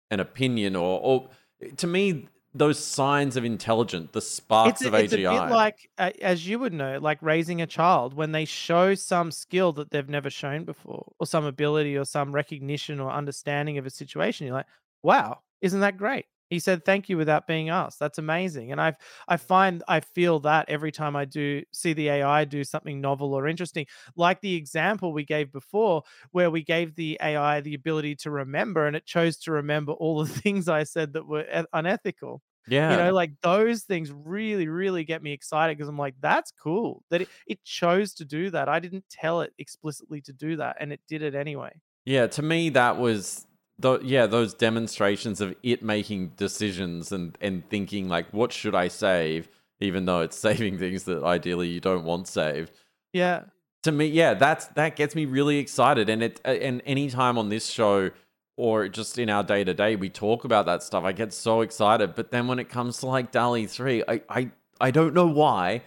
[0.10, 1.30] an opinion, or or
[1.76, 5.48] to me, those signs of intelligence, the sparks It's a, of it's a AGI.
[5.48, 9.32] bit like, uh, as you would know, like raising a child when they show some
[9.32, 13.86] skill that they've never shown before, or some ability, or some recognition or understanding of
[13.86, 14.48] a situation.
[14.48, 14.68] You're like,
[15.04, 16.26] wow, isn't that great?
[16.50, 18.00] He said thank you without being asked.
[18.00, 18.72] That's amazing.
[18.72, 18.96] And I
[19.28, 23.34] I find I feel that every time I do see the AI do something novel
[23.34, 28.16] or interesting, like the example we gave before, where we gave the AI the ability
[28.18, 32.42] to remember, and it chose to remember all the things I said that were unethical
[32.68, 36.52] yeah, you know like those things really really get me excited because i'm like that's
[36.52, 40.56] cool that it, it chose to do that i didn't tell it explicitly to do
[40.58, 41.72] that and it did it anyway
[42.06, 43.47] Yeah, to me that was
[43.80, 48.88] the yeah, those demonstrations of it making decisions and and thinking like what should I
[48.88, 52.72] save even though it's saving things that ideally you don't want saved.
[53.14, 53.44] yeah
[53.84, 57.68] To me, yeah, that's that gets me really excited and it and anytime on this
[57.68, 58.12] show
[58.56, 61.62] or just in our day to day we talk about that stuff, I get so
[61.62, 65.28] excited, but then when it comes to like DALL-E 3, I I I don't know
[65.28, 65.84] why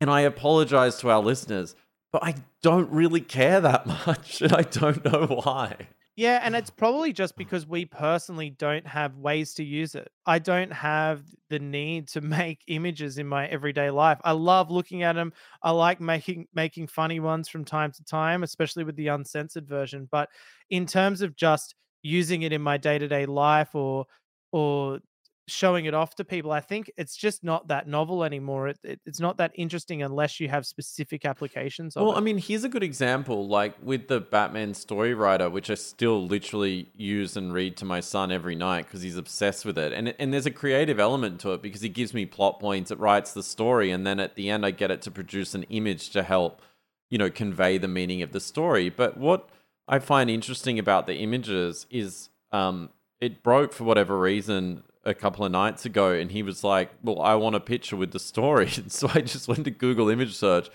[0.00, 1.74] and I apologize to our listeners,
[2.12, 5.88] but I don't really care that much and I don't know why.
[6.16, 10.08] Yeah and it's probably just because we personally don't have ways to use it.
[10.26, 14.18] I don't have the need to make images in my everyday life.
[14.24, 18.42] I love looking at them i like making making funny ones from time to time
[18.42, 20.28] especially with the uncensored version but
[20.70, 24.06] in terms of just using it in my day-to-day life or
[24.52, 25.00] or
[25.46, 29.00] showing it off to people i think it's just not that novel anymore it, it-
[29.04, 32.64] it's not that interesting unless you have specific applications of Well, it I mean, here's
[32.64, 37.52] a good example, like with the Batman story writer, which I still literally use and
[37.52, 39.92] read to my son every night because he's obsessed with it.
[39.92, 42.98] And and there's a creative element to it because he gives me plot points, it
[42.98, 46.10] writes the story, and then at the end I get it to produce an image
[46.10, 46.62] to help,
[47.10, 48.88] you know, convey the meaning of the story.
[48.88, 49.48] But what
[49.86, 55.44] I find interesting about the images is um it broke for whatever reason a couple
[55.44, 58.68] of nights ago and he was like, Well, I want a picture with the story.
[58.76, 60.68] And so I just went to Google image search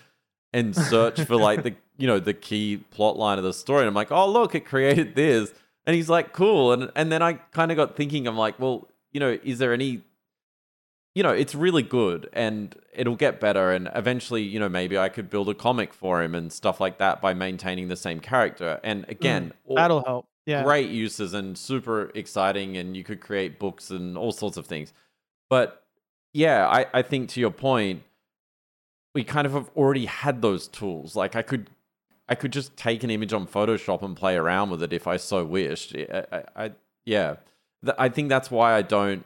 [0.54, 3.82] and search for like the you know the key plot line of the story.
[3.82, 5.54] And i'm like oh look it created this.
[5.86, 6.72] And he's like cool.
[6.72, 9.74] And and then i kind of got thinking i'm like well you know is there
[9.74, 10.02] any
[11.16, 15.10] you know it's really good and it'll get better and eventually you know maybe i
[15.10, 18.80] could build a comic for him and stuff like that by maintaining the same character.
[18.84, 20.64] And again all that'll help yeah.
[20.64, 24.94] great uses and super exciting and you could create books and all sorts of things.
[25.50, 25.84] But
[26.34, 28.04] yeah i, I think to your point
[29.16, 31.16] we kind of have already had those tools.
[31.16, 31.70] Like i could
[32.28, 35.18] i could just take an image on photoshop and play around with it if i
[35.18, 35.96] so wished.
[35.96, 36.72] I, I, I
[37.06, 37.38] yeah.
[37.98, 39.26] I think that's why i don't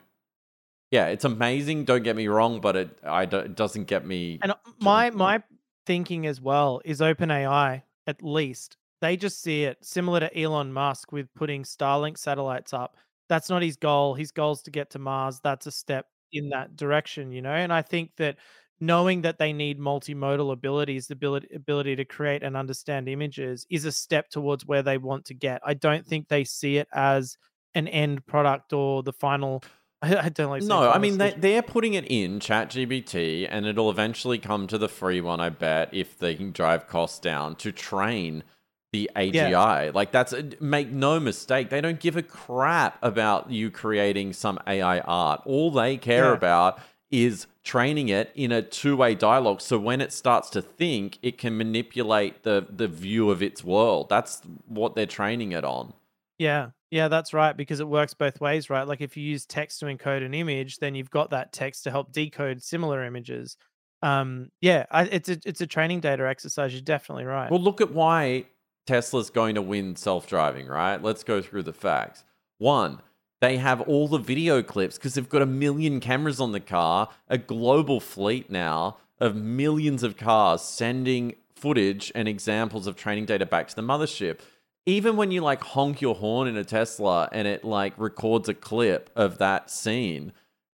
[0.91, 4.39] yeah it's amazing don't get me wrong but it i don't, it doesn't get me
[4.41, 5.41] And my my
[5.85, 11.11] thinking as well is OpenAI at least they just see it similar to Elon Musk
[11.11, 12.95] with putting Starlink satellites up.
[13.27, 14.13] That's not his goal.
[14.13, 15.41] His goal is to get to Mars.
[15.43, 16.51] That's a step in mm.
[16.51, 17.51] that direction, you know.
[17.51, 18.37] And I think that
[18.79, 23.83] knowing that they need multimodal abilities, the ability ability to create and understand images, is
[23.83, 25.59] a step towards where they want to get.
[25.65, 27.37] I don't think they see it as
[27.75, 29.65] an end product or the final.
[30.01, 30.63] I don't like.
[30.63, 34.87] No, I mean they, they're putting it in ChatGPT, and it'll eventually come to the
[34.87, 35.41] free one.
[35.41, 38.45] I bet if they can drive costs down to train
[38.93, 39.89] the AGI.
[39.89, 44.99] Like that's make no mistake, they don't give a crap about you creating some AI
[45.01, 45.41] art.
[45.45, 46.33] All they care Yeah.
[46.33, 46.79] about
[47.11, 49.61] is training it in a two-way dialogue.
[49.61, 54.07] So when it starts to think, it can manipulate the the view of its world.
[54.09, 55.93] That's what they're training it on.
[56.37, 57.55] Yeah, yeah, that's right.
[57.55, 58.87] Because it works both ways, right?
[58.87, 61.91] Like if you use text to encode an image, then you've got that text to
[61.91, 63.57] help decode similar images.
[64.01, 66.73] Um, yeah, I, it's a it's a training data exercise.
[66.73, 67.51] You're definitely right.
[67.51, 68.45] Well, look at why
[68.85, 71.01] Tesla's going to win self driving, right?
[71.01, 72.23] Let's go through the facts.
[72.57, 73.01] One,
[73.41, 77.09] they have all the video clips because they've got a million cameras on the car,
[77.27, 83.45] a global fleet now of millions of cars sending footage and examples of training data
[83.45, 84.39] back to the mothership.
[84.85, 88.53] Even when you like honk your horn in a Tesla and it like records a
[88.53, 90.33] clip of that scene,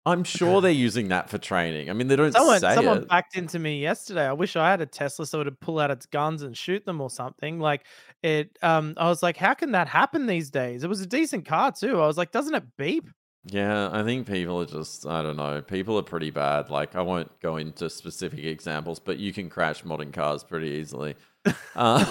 [0.06, 1.88] I'm sure they're using that for training.
[1.88, 3.08] I mean, they don't Someone, say someone it.
[3.08, 4.26] backed into me yesterday.
[4.26, 6.84] I wish I had a Tesla so it would pull out its guns and shoot
[6.84, 7.58] them or something.
[7.58, 7.86] Like
[8.22, 10.84] it, um, I was like, how can that happen these days?
[10.84, 12.00] It was a decent car too.
[12.02, 13.08] I was like, doesn't it beep?
[13.46, 16.70] Yeah, I think people are just, I don't know, people are pretty bad.
[16.70, 21.14] Like, I won't go into specific examples, but you can crash modern cars pretty easily.
[21.76, 22.02] Uh,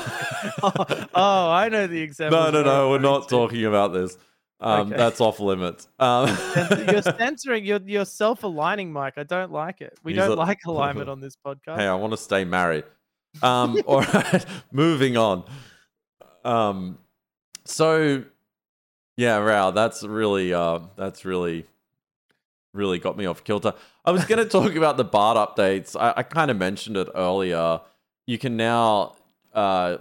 [0.61, 2.37] oh, oh, I know the example.
[2.43, 4.15] no, no, no, we're not talking about this.
[4.63, 4.97] Um, Okay.
[4.97, 5.87] That's off limits.
[5.99, 6.29] Um,
[6.87, 7.65] You're censoring.
[7.65, 9.15] You're you're self-aligning, Mike.
[9.17, 9.97] I don't like it.
[10.03, 11.77] We don't a- like alignment on this podcast.
[11.77, 12.85] hey, I want to stay married.
[13.41, 15.43] Um, all right, moving on.
[16.45, 16.97] Um,
[17.65, 18.23] so
[19.17, 21.65] yeah, wow, that's really, uh, that's really,
[22.73, 23.73] really got me off kilter.
[24.05, 25.95] I was going to talk about the Bard updates.
[25.99, 27.81] I, I kind of mentioned it earlier.
[28.27, 29.15] You can now
[29.53, 29.97] uh,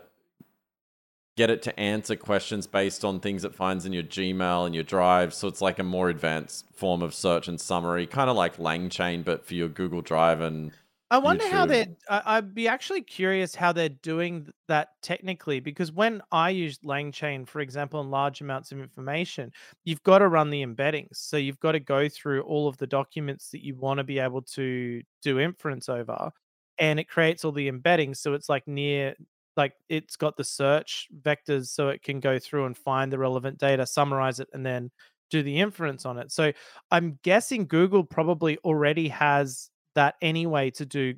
[1.36, 4.84] get it to answer questions based on things it finds in your Gmail and your
[4.84, 5.32] Drive.
[5.34, 9.24] So it's like a more advanced form of search and summary, kind of like LangChain,
[9.24, 10.72] but for your Google Drive and
[11.10, 11.68] I wonder how YouTube.
[11.68, 11.86] they're.
[12.08, 17.46] I- I'd be actually curious how they're doing that technically, because when I use LangChain,
[17.46, 19.52] for example, in large amounts of information,
[19.84, 21.16] you've got to run the embeddings.
[21.16, 24.20] So you've got to go through all of the documents that you want to be
[24.20, 26.30] able to do inference over,
[26.78, 28.16] and it creates all the embeddings.
[28.16, 29.14] So it's like near,
[29.56, 33.58] like it's got the search vectors, so it can go through and find the relevant
[33.58, 34.90] data, summarize it, and then
[35.30, 36.30] do the inference on it.
[36.30, 36.52] So
[36.90, 41.14] I'm guessing Google probably already has that anyway to do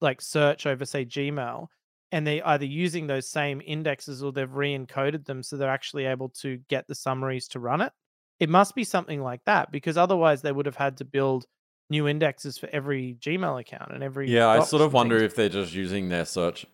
[0.00, 1.66] like search over say Gmail
[2.12, 6.28] and they either using those same indexes or they've re-encoded them so they're actually able
[6.28, 7.92] to get the summaries to run it.
[8.38, 11.46] It must be something like that because otherwise they would have had to build
[11.88, 15.48] new indexes for every Gmail account and every Yeah, I sort of wonder if they're
[15.48, 16.66] just using their search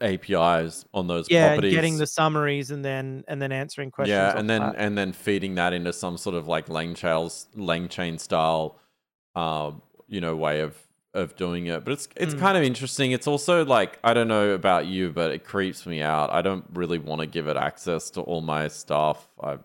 [0.00, 1.72] APIs on those yeah, properties.
[1.72, 4.14] getting the summaries and then and then answering questions.
[4.14, 4.74] yeah, and then that.
[4.76, 8.78] and then feeding that into some sort of like LangChain LangChain style,
[9.34, 9.70] uh,
[10.08, 10.76] you know, way of
[11.14, 11.84] of doing it.
[11.84, 12.40] But it's it's Mm.
[12.40, 13.12] kind of interesting.
[13.12, 16.30] It's also like I don't know about you, but it creeps me out.
[16.30, 19.28] I don't really want to give it access to all my stuff.
[19.40, 19.58] I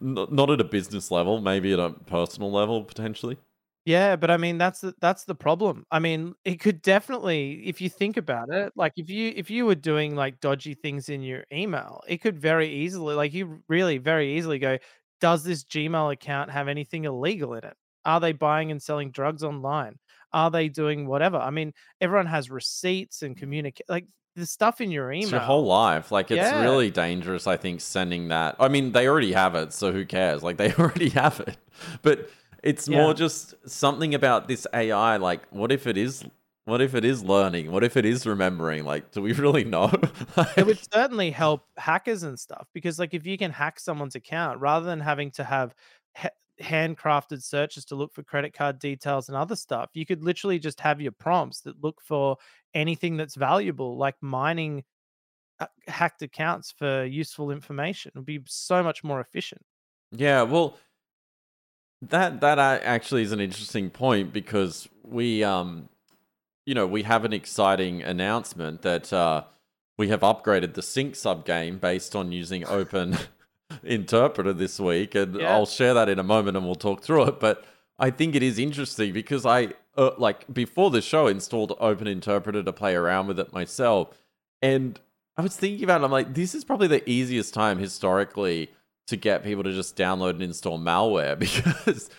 [0.00, 3.36] n- not at a business level, maybe at a personal level potentially.
[3.84, 5.84] Yeah, but I mean that's the that's the problem.
[5.90, 9.66] I mean, it could definitely if you think about it, like if you if you
[9.66, 13.98] were doing like dodgy things in your email, it could very easily like you really
[13.98, 14.78] very easily go,
[15.20, 17.76] does this Gmail account have anything illegal in it?
[18.06, 19.98] Are they buying and selling drugs online?
[20.32, 21.36] Are they doing whatever?
[21.36, 25.22] I mean, everyone has receipts and communicate like the stuff in your email.
[25.24, 26.10] It's your whole life.
[26.10, 26.60] Like it's Yeah.
[26.62, 28.56] really dangerous, I think, sending that.
[28.58, 30.42] I mean, they already have it, so who cares?
[30.42, 31.56] Like they already have it.
[32.02, 32.30] But
[32.64, 32.98] it's Yeah.
[32.98, 35.18] more just something about this AI.
[35.18, 36.24] Like, what if it is
[36.66, 37.70] what if it is learning?
[37.72, 38.84] What if it is remembering?
[38.84, 39.92] Like, do we really know?
[40.56, 44.60] it would certainly help hackers and stuff because like if you can hack someone's account
[44.60, 45.74] rather than having to have
[46.16, 46.28] ha-
[46.62, 50.80] handcrafted searches to look for credit card details and other stuff you could literally just
[50.80, 52.36] have your prompts that look for
[52.74, 54.84] anything that's valuable like mining
[55.60, 59.62] uh, hacked accounts for useful information it would be so much more efficient
[60.12, 60.78] Yeah, well,
[62.10, 65.88] that that actually is an interesting point because we, um,
[66.66, 69.44] you know, we have an exciting announcement that uh,
[69.98, 73.16] we have upgraded the sync sub game based on using Open
[73.82, 75.52] Interpreter this week, and Yeah.
[75.52, 77.40] I'll share that in a moment, and we'll talk through it.
[77.40, 77.64] But
[77.98, 82.62] I think it is interesting because I, uh, like, before the show, installed Open Interpreter
[82.62, 84.08] to play around with it myself,
[84.62, 85.00] and
[85.36, 86.04] I was thinking about it.
[86.04, 88.70] I'm like, this is probably the easiest time historically
[89.08, 92.10] to get people to just download and install malware because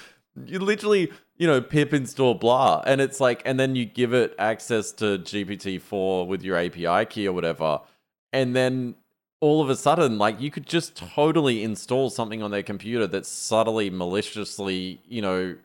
[0.46, 2.84] you literally, you know, pip install blah.
[2.86, 7.28] And it's like, and then you give it access to GPT-4 with your API key
[7.28, 7.82] or whatever.
[8.34, 8.96] And then
[9.40, 13.30] all of a sudden, like, you could just totally install something on their computer that's
[13.30, 15.56] subtly, maliciously, you know,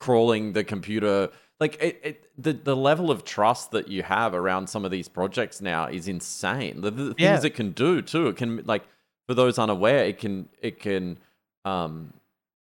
[0.00, 1.28] crawling the computer
[1.60, 5.08] like it, it the, the level of trust that you have around some of these
[5.08, 7.40] projects now is insane the, the things Yeah.
[7.44, 8.82] it can do too it can like
[9.30, 11.16] for those unaware it can it can
[11.64, 12.12] um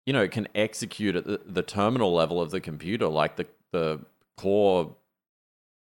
[0.05, 3.47] you know it can execute at the, the terminal level of the computer like the
[3.72, 3.99] the
[4.38, 4.95] core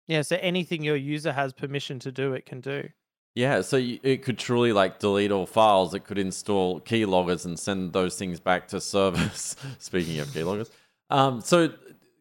[0.08, 2.88] yeah so anything your user has permission to do it can do
[3.36, 5.94] Yeah, so you, it could truly like delete all files.
[5.94, 9.58] It could install keyloggers and send those things back to servers.
[9.80, 10.72] Speaking of keyloggers,
[11.10, 11.70] um, so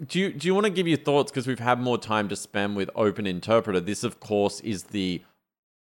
[0.07, 2.37] do you do you want to give your thoughts because we've had more time to
[2.37, 3.81] spend with Open Interpreter?
[3.81, 5.23] This, of course, is the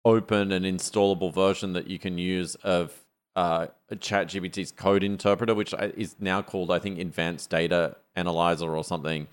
[0.05, 3.05] open and installable version that you can use of
[3.36, 9.28] uh, ChatGPT's code interpreter, which is now called, I think, Advanced Data Analyzer or something.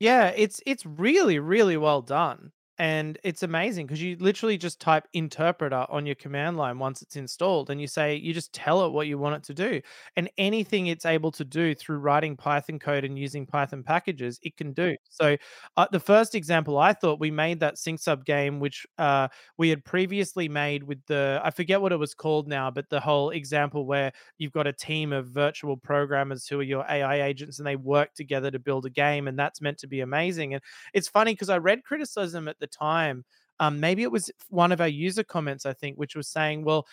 [0.00, 2.52] Yeah, it's it's really really well done.
[2.78, 7.16] And it's amazing because you literally just type interpreter on your command line once it's
[7.16, 9.80] installed and you say, you just tell it what you want it to do.
[10.16, 14.56] And anything it's able to do through writing Python code and using Python packages, it
[14.56, 14.96] can do.
[15.10, 15.36] So,
[15.76, 19.68] uh, the first example I thought we made that sync sub game, which uh, we
[19.68, 23.30] had previously made with the, I forget what it was called now, but the whole
[23.30, 27.66] example where you've got a team of virtual programmers who are your AI agents and
[27.66, 29.28] they work together to build a game.
[29.28, 30.54] And that's meant to be amazing.
[30.54, 30.62] And
[30.94, 33.24] it's funny because I read criticism at the time.
[33.60, 36.86] Um, maybe it was one of our user comments, I think, which was saying, well,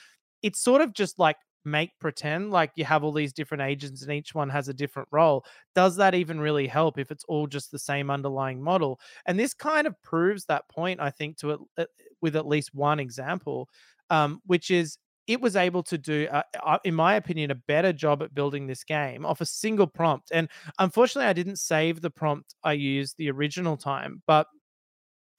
[0.43, 4.11] it's sort of just like make pretend like you have all these different agents and
[4.11, 5.45] each one has a different role.
[5.75, 8.99] Does that even really help if it's all just the same underlying model?
[9.25, 11.89] And this kind of proves that point, I think, to it
[12.21, 13.69] with at least one example,
[14.09, 14.97] um, which is
[15.27, 18.83] it was able to do, uh, in my opinion, a better job at building this
[18.83, 20.29] game off a single prompt.
[20.33, 20.49] And
[20.79, 24.47] unfortunately, I didn't save the prompt I used the original time, but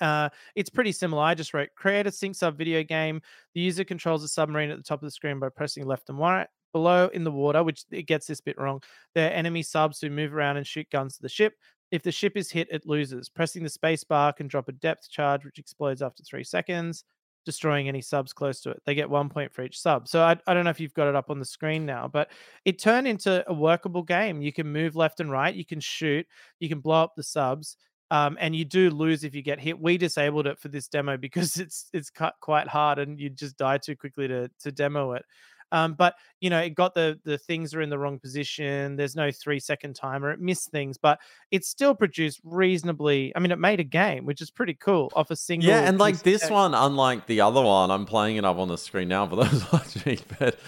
[0.01, 1.23] uh, it's pretty similar.
[1.23, 3.21] I just wrote create a sync sub video game.
[3.55, 6.19] The user controls a submarine at the top of the screen by pressing left and
[6.19, 6.47] right.
[6.73, 8.81] Below in the water, which it gets this bit wrong,
[9.15, 11.55] there are enemy subs who move around and shoot guns to the ship.
[11.91, 13.29] If the ship is hit, it loses.
[13.29, 17.03] Pressing the space bar can drop a depth charge, which explodes after three seconds,
[17.45, 18.81] destroying any subs close to it.
[18.87, 20.07] They get one point for each sub.
[20.07, 22.31] So I, I don't know if you've got it up on the screen now, but
[22.65, 24.41] it turned into a workable game.
[24.41, 26.25] You can move left and right, you can shoot,
[26.61, 27.77] you can blow up the subs
[28.11, 29.81] um, and you do lose if you get hit.
[29.81, 33.57] We disabled it for this demo because it's it's cut quite hard, and you just
[33.57, 35.25] die too quickly to to demo it.
[35.73, 38.97] Um, but you know, it got the the things are in the wrong position.
[38.97, 40.33] There's no three second timer.
[40.33, 43.33] It missed things, but it still produced reasonably.
[43.37, 45.69] I mean, it made a game, which is pretty cool off a single.
[45.69, 48.79] Yeah, and like this one, unlike the other one, I'm playing it up on the
[48.79, 50.59] screen now for those watching, but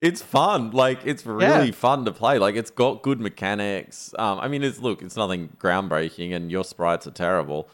[0.00, 0.70] it's fun.
[0.70, 1.72] Like it's really yeah.
[1.72, 2.38] fun to play.
[2.38, 4.14] Like it's got good mechanics.
[4.18, 7.68] Um, I mean, it's look, it's nothing groundbreaking, and your sprites are terrible.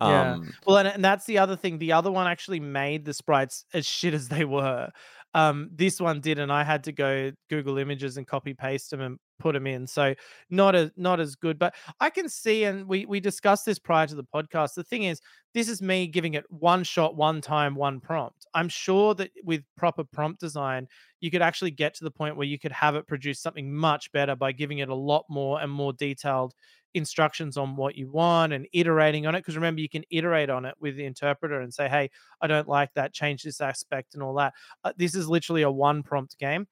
[0.00, 0.50] Um, yeah.
[0.66, 1.78] Well, and, and that's the other thing.
[1.78, 4.90] The other one actually made the sprites as shit as they were.
[5.34, 9.00] Um, this one did, and I had to go Google Images and copy paste them
[9.00, 9.86] and put them in.
[9.86, 10.14] So
[10.50, 14.06] not as not as good, but I can see, and we we discussed this prior
[14.06, 14.74] to the podcast.
[14.74, 15.20] The thing is,
[15.54, 18.46] this is me giving it one shot, one time, one prompt.
[18.54, 20.88] I'm sure that with proper prompt design,
[21.20, 24.10] you could actually get to the point where you could have it produce something much
[24.12, 26.54] better by giving it a lot more and more detailed
[26.96, 29.40] instructions on what you want and iterating on it.
[29.40, 32.10] Because remember, you can iterate on it with the interpreter and say, hey,
[32.40, 34.54] I don't like that, change this aspect and all that.
[34.82, 36.66] Uh, this is literally a one prompt game.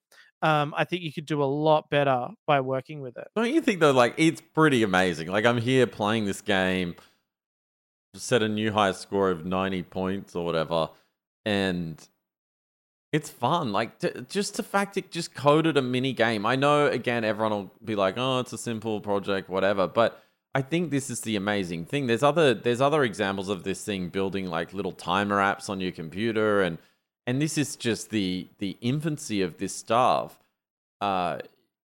[0.44, 3.28] Um, I think you could do a lot better by working with it.
[3.34, 3.92] Don't you think though?
[3.92, 5.28] Like it's pretty amazing.
[5.28, 6.96] Like I'm here playing this game,
[8.14, 10.90] set a new high score of ninety points or whatever,
[11.46, 12.06] and
[13.10, 13.72] it's fun.
[13.72, 16.44] Like to, just the fact it just coded a mini game.
[16.44, 20.22] I know again everyone will be like, "Oh, it's a simple project, whatever." But
[20.54, 22.06] I think this is the amazing thing.
[22.06, 25.92] There's other there's other examples of this thing building like little timer apps on your
[25.92, 26.76] computer and
[27.26, 30.38] and this is just the the infancy of this stuff.
[31.00, 31.38] Uh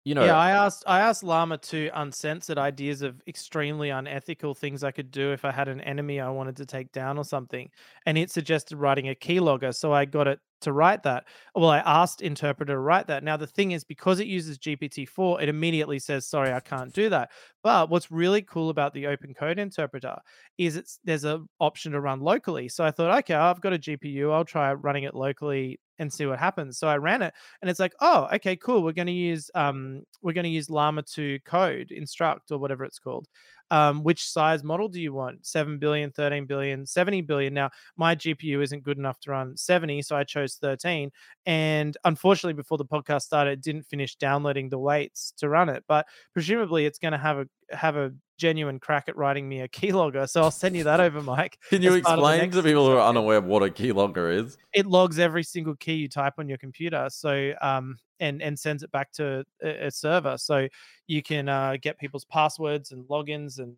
[0.05, 4.83] you know, yeah, I asked I asked Llama 2 Uncensored ideas of extremely unethical things
[4.83, 7.71] I could do if I had an enemy I wanted to take down or something,
[8.05, 9.73] and it suggested writing a keylogger.
[9.75, 11.25] So I got it to write that.
[11.55, 13.23] Well, I asked interpreter to write that.
[13.23, 17.09] Now the thing is, because it uses GPT-4, it immediately says, "Sorry, I can't do
[17.11, 17.31] that."
[17.63, 20.17] But what's really cool about the Open Code Interpreter
[20.57, 22.69] is it's there's an option to run locally.
[22.69, 26.27] So I thought, okay, I've got a GPU, I'll try running it locally and see
[26.27, 26.79] what happens.
[26.79, 28.83] So I ran it, and it's like, oh, okay, cool.
[28.83, 32.85] We're going to use um, we're going to use Llama 2 code instruct or whatever
[32.85, 33.27] it's called.
[33.71, 35.45] Um, which size model do you want?
[35.45, 37.53] 7 billion, 13 billion, 70 billion.
[37.53, 41.11] Now, my GPU isn't good enough to run 70, so I chose 13.
[41.45, 45.85] And unfortunately, before the podcast started, it didn't finish downloading the weights to run it.
[45.87, 47.47] But presumably, it's going to have a
[47.77, 50.29] have a genuine crack at writing me a keylogger.
[50.29, 51.59] So I'll send you that over, Mike.
[51.71, 54.57] Can you explain to people who are unaware of what a keylogger is?
[54.73, 57.09] It logs every single key you type on your computer.
[57.11, 60.37] So um and and sends it back to a, a server.
[60.39, 60.69] So
[61.07, 63.77] you can uh, get people's passwords and logins and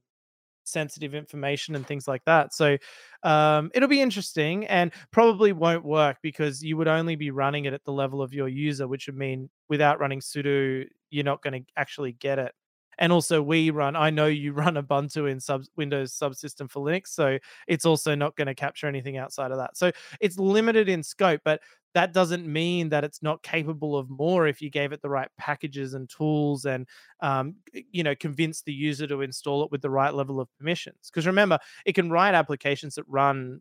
[0.64, 2.54] sensitive information and things like that.
[2.54, 2.76] So
[3.22, 7.72] um, it'll be interesting and probably won't work because you would only be running it
[7.72, 11.64] at the level of your user, which would mean without running sudo, you're not going
[11.64, 12.52] to actually get it
[13.00, 17.08] and also we run i know you run ubuntu in sub windows subsystem for linux
[17.08, 19.90] so it's also not going to capture anything outside of that so
[20.20, 21.60] it's limited in scope but
[21.92, 25.28] that doesn't mean that it's not capable of more if you gave it the right
[25.38, 26.86] packages and tools and
[27.20, 27.56] um,
[27.90, 31.26] you know convince the user to install it with the right level of permissions because
[31.26, 33.60] remember it can write applications that run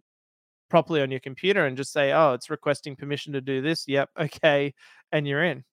[0.69, 4.09] properly on your computer and just say, "Oh, it's requesting permission to do this." Yep,
[4.19, 4.73] okay,
[5.11, 5.63] and you're in.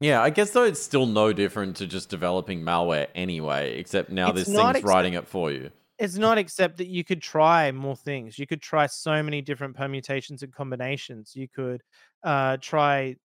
[0.00, 4.30] Yeah, I guess though it's still no different to just developing malware anyway, except now
[4.30, 5.70] It's this thing's except writing it for you.
[5.98, 8.38] it's not except that you could try more things.
[8.38, 11.34] You could try so many different permutations and combinations.
[11.36, 11.82] You could
[12.24, 13.16] uh try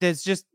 [0.00, 0.46] there's just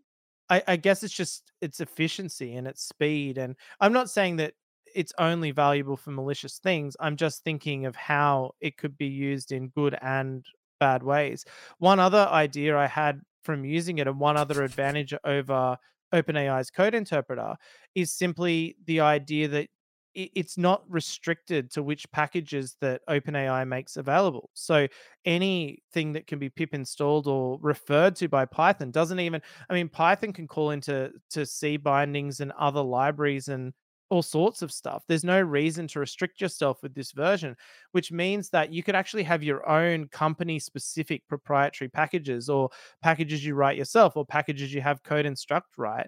[0.50, 3.38] I, I guess it's just its efficiency and its speed.
[3.40, 4.56] And I'm not saying that
[4.96, 6.98] it's only valuable for malicious things.
[7.00, 10.46] I'm just thinking of how it could be used in good and
[10.80, 11.46] bad ways.
[11.80, 15.78] One other idea I had from using it, and one other advantage over
[16.14, 17.56] OpenAI's code interpreter,
[17.96, 19.68] is simply the idea that
[20.14, 24.50] it's not restricted to which packages that OpenAI makes available.
[24.54, 24.88] So
[25.24, 29.88] anything that can be pip installed or referred to by Python doesn't even I mean
[29.88, 33.74] Python can call into to C bindings and other libraries and
[34.12, 35.04] all sorts of stuff.
[35.08, 37.56] There's no reason to restrict yourself with this version,
[37.94, 42.70] which means that you could actually have your own company specific proprietary packages or
[43.02, 46.08] packages you write yourself or packages you have code instruct write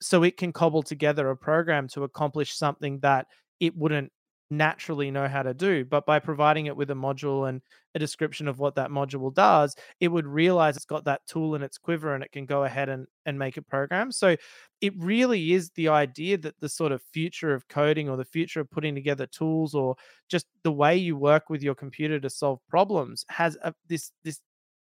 [0.00, 3.26] so it can cobble together a program to accomplish something that
[3.60, 4.12] it wouldn't
[4.50, 7.60] naturally know how to do but by providing it with a module and
[7.98, 11.62] a description of what that module does it would realize it's got that tool in
[11.62, 14.12] its quiver and it can go ahead and and make a program.
[14.12, 14.36] So
[14.80, 18.60] it really is the idea that the sort of future of coding or the future
[18.60, 19.96] of putting together tools or
[20.28, 24.40] just the way you work with your computer to solve problems has a, this this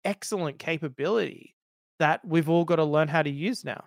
[0.05, 1.55] excellent capability
[1.99, 3.83] that we've all got to learn how to use now.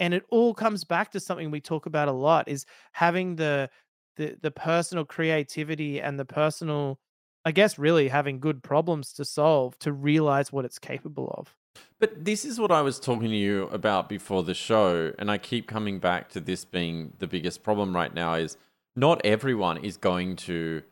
[0.00, 3.70] And it all comes back to something we talk about a lot is having the
[4.16, 6.98] the the personal creativity and the personal
[7.46, 11.56] i guess really having good problems to solve to realize what it's capable of
[11.98, 15.38] But this is what I was talking to you about before the show, and I
[15.38, 18.56] keep coming back to this being the biggest problem right now is
[18.94, 20.82] not everyone is going to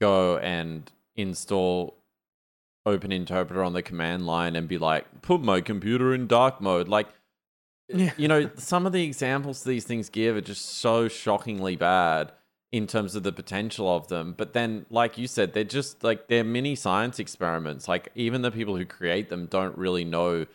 [0.00, 1.96] go and install
[2.86, 6.88] Open Interpreter on the command line and be like, put my computer in dark mode.
[6.88, 7.08] Like,
[7.88, 8.12] Yeah.
[8.16, 12.32] you know, some of the examples these things give are just so shockingly bad
[12.72, 14.34] in terms of the potential of them.
[14.36, 17.88] But then, like you said, they're just like they're mini science experiments.
[17.88, 20.46] Like even the people who create them don't really know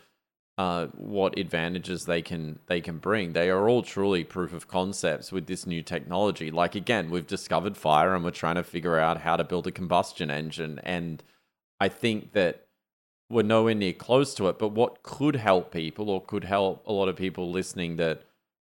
[0.58, 3.32] uh, what advantages they can they can bring.
[3.32, 6.50] They are all truly proof of concepts with this new technology.
[6.50, 9.72] Like again, we've discovered fire and we're trying to figure out how to build a
[9.72, 10.80] combustion engine.
[10.82, 11.22] And
[11.78, 12.66] I think that
[13.28, 14.58] we're nowhere near close to it.
[14.58, 18.22] But what could help people, or could help a lot of people listening that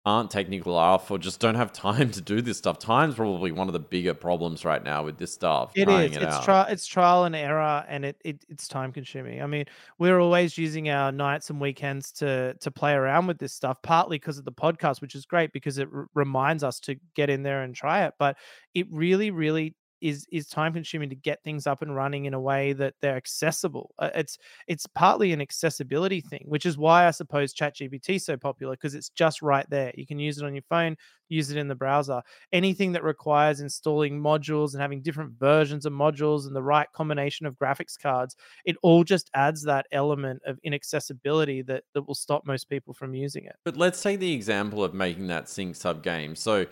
[0.09, 2.79] aren't technical enough or just don't have time to do this stuff.
[2.79, 5.73] Time's probably one of the bigger problems right now with this stuff.
[5.75, 6.17] It is.
[6.17, 6.67] It It's trial.
[6.69, 9.43] It's trial and error, and it, it it's time consuming.
[9.43, 9.67] I mean,
[9.99, 13.79] we're always using our nights and weekends to to play around with this stuff.
[13.83, 17.29] Partly because of the podcast, which is great because it r- reminds us to get
[17.31, 18.15] in there and try it.
[18.19, 18.39] But
[18.75, 22.41] it really, really is is time consuming to get things up and running in a
[22.41, 23.95] way that they're accessible.
[23.99, 28.37] Uh, It's it's partly an accessibility thing, which is why I suppose ChatGPT is so
[28.37, 29.93] popular because it's just right there.
[29.97, 30.97] You can use it on your phone,
[31.29, 32.23] use it in the browser
[32.53, 37.47] anything that requires installing modules and having different versions of modules and the right combination
[37.47, 42.47] of graphics cards it all just adds that element of inaccessibility that that will stop
[42.47, 46.03] most people from using it But let's take the example of making that sync sub
[46.03, 46.35] game.
[46.35, 46.67] So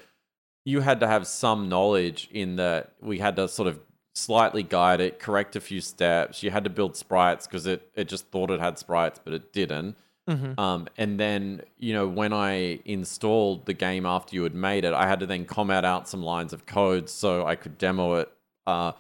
[0.67, 3.79] you had to have some knowledge in that we had to sort of
[4.15, 6.43] slightly guide it, correct a few steps.
[6.43, 9.53] You had to build sprites because it, it just thought it had sprites, but it
[9.53, 9.97] didn't.
[10.29, 10.59] Mhm.
[10.59, 14.93] Um, and then, you know, when I installed the game after you had made it,
[14.93, 18.33] I had to then comment out some lines of code so I could demo it.
[18.67, 18.93] Uh,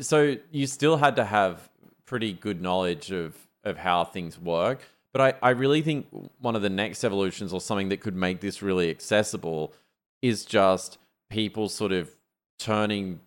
[0.00, 1.68] so you still had to have
[2.06, 4.80] pretty good knowledge of, of how things work.
[5.12, 6.08] But I, I really think
[6.40, 9.72] one of the next evolutions or something that could make this really accessible
[10.22, 10.98] is just
[11.34, 12.14] people sort of
[12.60, 13.18] turning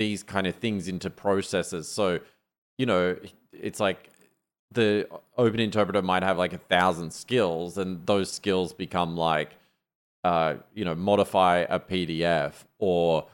[0.00, 1.86] these kind of things into processes.
[1.88, 2.18] So,
[2.78, 3.16] you know,
[3.52, 4.10] it's like
[4.72, 9.52] the open interpreter might have like a thousand skills, and those skills become like,
[10.24, 13.26] uh, you know, modify a PDF or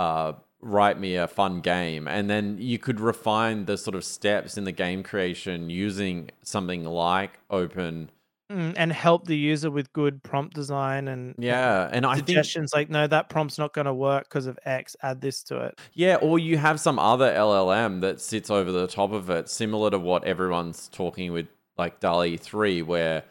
[0.00, 4.58] uh, write me a fun game, and then you could refine the sort of steps
[4.58, 8.10] in the game creation using something like open.
[8.52, 12.74] Mm, and help the user with good prompt design and Yeah, and I think suggestions
[12.74, 15.80] like no that prompt's not going to work because of x add this to it
[15.94, 19.90] Yeah, or you have some other LLM that sits over the top of it, similar
[19.90, 21.46] to what everyone's talking with
[21.78, 23.24] like DALL-E 3, where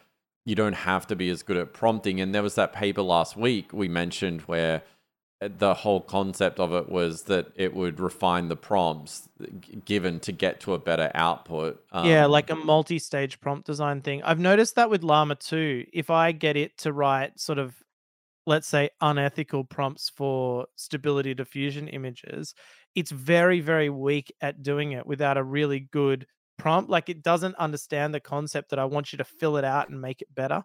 [0.46, 2.20] you don't have to be as good at prompting.
[2.20, 4.82] And there was that paper last week we mentioned where
[5.42, 9.28] the whole concept of it was that it would refine the prompts
[9.86, 11.84] given to get to a better output.
[12.04, 14.24] Yeah, Um, like a multi-stage prompt design thing.
[14.24, 15.86] I've noticed that with Llama 2.
[15.94, 17.76] If I get it to write sort of,
[18.46, 22.56] let's say, unethical prompts for stability diffusion images,
[22.96, 26.28] it's very very weak at doing it without a really good
[26.58, 26.90] prompt.
[26.90, 30.02] Like it doesn't understand the concept that I want you to fill it out and
[30.02, 30.64] make it better.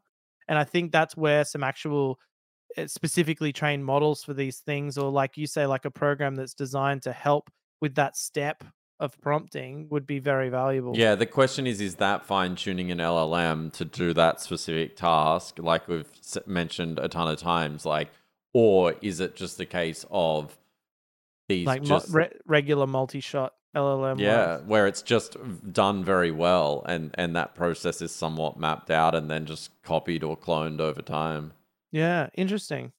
[0.48, 2.18] And I think that's where some actual
[2.76, 6.54] Uh, specifically trained models for these things, or like you say, like a program that's
[6.54, 7.50] designed to help
[7.80, 8.64] with that step
[8.98, 10.96] of prompting would be very valuable.
[10.96, 15.58] Yeah, the question is is that fine tuning an LLM to do that specific task,
[15.58, 16.08] like we've
[16.46, 18.08] mentioned a ton of times, like,
[18.54, 20.56] or is it just a case of
[21.48, 24.18] these like just, mo- re- regular multi shot LLM?
[24.18, 24.68] yeah, ones?
[24.68, 25.36] where it's just
[25.72, 30.24] done very well and and that process is somewhat mapped out and then just copied
[30.24, 31.52] or cloned over time.
[31.92, 32.92] Yeah, interesting.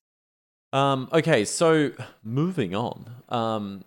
[0.73, 1.91] Um, okay, so
[2.23, 3.09] moving on.
[3.29, 3.83] Um,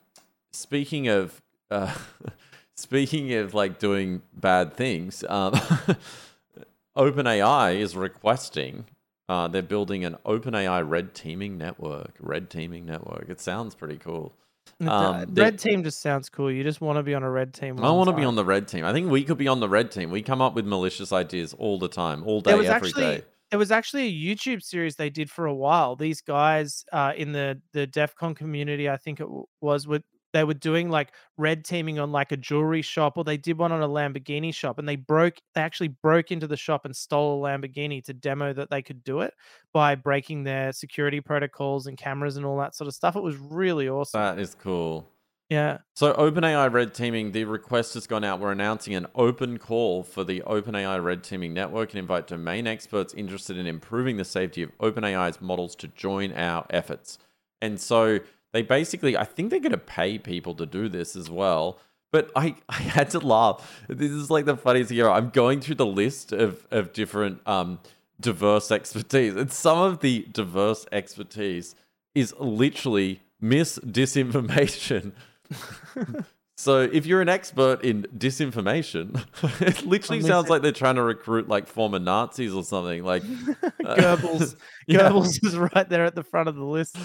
[0.52, 1.40] speaking of
[1.70, 1.94] uh,
[2.74, 5.52] speaking of like doing bad things, um,
[6.96, 8.84] OpenAI is requesting.
[9.28, 12.12] Uh, they're building an OpenAI red teaming network.
[12.18, 13.26] Red teaming network.
[13.28, 14.32] It sounds pretty cool.
[14.80, 16.50] Um, they- red team just sounds cool.
[16.50, 17.78] You just want to be on a red team.
[17.78, 18.84] I want to be on the red team.
[18.84, 20.10] I think we could be on the red team.
[20.10, 23.22] We come up with malicious ideas all the time, all day, every day.
[23.50, 25.96] There was actually a YouTube series they did for a while.
[25.96, 29.26] These guys uh, in the the DEF CON community, I think it
[29.60, 33.36] was, with they were doing like red teaming on like a jewelry shop, or they
[33.36, 36.84] did one on a Lamborghini shop, and they broke they actually broke into the shop
[36.84, 39.34] and stole a Lamborghini to demo that they could do it
[39.72, 43.16] by breaking their security protocols and cameras and all that sort of stuff.
[43.16, 44.20] It was really awesome.
[44.20, 45.08] That is cool.
[45.50, 45.78] Yeah.
[45.96, 48.38] So OpenAI red teaming, the request has gone out.
[48.38, 53.12] We're announcing an open call for the OpenAI red teaming network and invite domain experts
[53.14, 57.18] interested in improving the safety of OpenAI's models to join our efforts.
[57.60, 58.20] And so
[58.52, 61.80] they basically, I think they're going to pay people to do this as well.
[62.12, 63.82] But I, I had to laugh.
[63.88, 65.02] This is like the funniest thing.
[65.02, 67.80] I'm going through the list of, of different um,
[68.20, 71.74] diverse expertise, and some of the diverse expertise
[72.14, 75.10] is literally misdisinformation.
[76.60, 79.24] So if you're an expert in disinformation,
[79.62, 83.02] it literally sounds like they're trying to recruit like former Nazis or something.
[83.02, 83.22] Like
[83.62, 84.98] uh, Goebbels, yeah.
[84.98, 86.98] Goebbels is right there at the front of the list.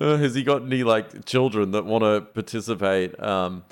[0.00, 3.20] Uh, has he got any like children that want to participate?
[3.20, 3.64] Um,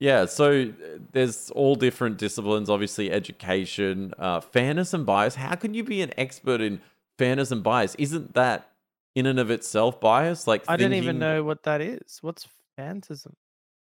[0.00, 2.68] yeah, so uh, there's all different disciplines.
[2.68, 5.36] Obviously, education, uh, fairness and bias.
[5.36, 6.80] How can you be an expert in
[7.16, 7.94] fairness and bias?
[7.94, 8.72] Isn't that
[9.14, 10.48] in and of itself bias?
[10.48, 12.18] Like I didn't even know what that is.
[12.22, 13.36] What's phantasm?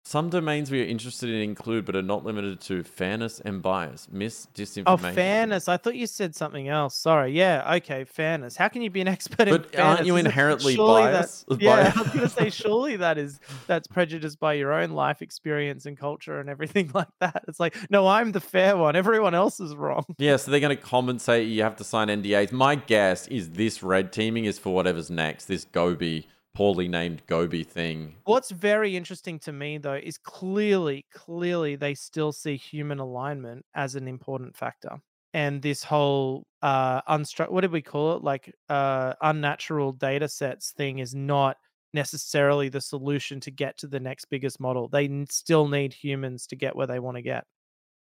[0.08, 4.08] Some domains we are interested in include, but are not limited to fairness and bias.
[4.10, 4.48] Miss
[4.86, 5.68] Oh, fairness.
[5.68, 6.96] I thought you said something else.
[6.96, 7.34] Sorry.
[7.34, 7.74] Yeah.
[7.76, 8.06] Okay.
[8.06, 8.56] Fairness.
[8.56, 11.46] How can you be an expert in But aren't you inherently surely that- biased?
[11.60, 15.86] yeah, I was gonna say surely that is that's prejudiced by your own life experience
[15.86, 17.44] and culture and everything like that.
[17.50, 18.96] It's like, no, I'm the fair one.
[18.96, 20.06] Everyone else is wrong.
[20.18, 21.50] Yeah, so they're going to compensate.
[21.50, 22.54] You have to sign NDAs.
[22.54, 25.48] My guess is this red teaming is for whatever's next.
[25.48, 28.16] This Gobi, poorly named Gobi thing.
[28.26, 33.96] What's very interesting to me though is clearly, clearly they still see human alignment as
[33.96, 34.98] an important factor.
[35.34, 38.24] And this whole uh unstru- what did we call it?
[38.24, 41.58] Like uh unnatural data sets thing is not
[41.94, 44.90] necessarily the solution to get to the next biggest model.
[44.90, 47.46] They still need humans to get where they want to get.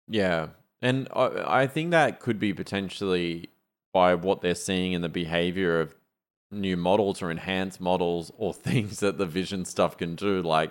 [0.08, 0.50] Yeah,
[0.82, 3.48] and I, I think that could be potentially
[3.92, 5.94] by what they're seeing in the behavior of
[6.50, 10.70] new models or enhanced models or things that the vision stuff can do, like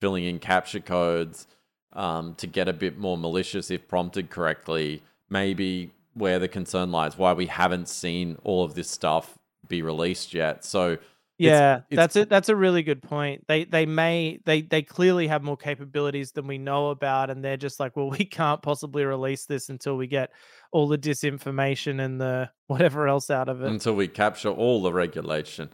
[0.00, 1.46] filling in CAPTCHA codes
[1.92, 5.02] um, to get a bit more malicious if prompted correctly.
[5.30, 10.34] Maybe where the concern lies, why we haven't seen all of this stuff be released
[10.34, 10.64] yet.
[10.64, 10.98] So
[11.38, 12.28] Yeah, it's- that's it.
[12.28, 13.44] That's a really good point.
[13.48, 17.56] They they may they they clearly have more capabilities than we know about, and they're
[17.56, 20.30] just like, well, we can't possibly release this until we get
[20.72, 23.68] all the disinformation and the whatever else out of it.
[23.68, 25.70] until we capture all the regulation.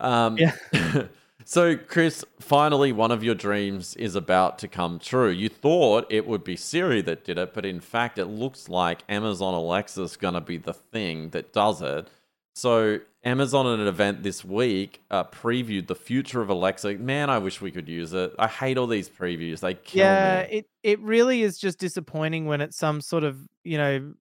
[0.00, 0.52] Um, Yeah.
[1.44, 5.28] so, Chris, finally, one of your dreams is about to come true.
[5.30, 9.02] You thought it would be Siri that did it, but in fact, it looks like
[9.08, 12.08] Amazon Alexa is going to be the thing that does it.
[12.54, 16.94] So, Amazon at an event this week uh, previewed the future of Alexa.
[16.94, 18.34] Man, I wish we could use it.
[18.38, 19.60] I hate all these previews.
[19.60, 20.58] They kill yeah, me.
[20.58, 24.14] it it really is just disappointing when it's some sort of you know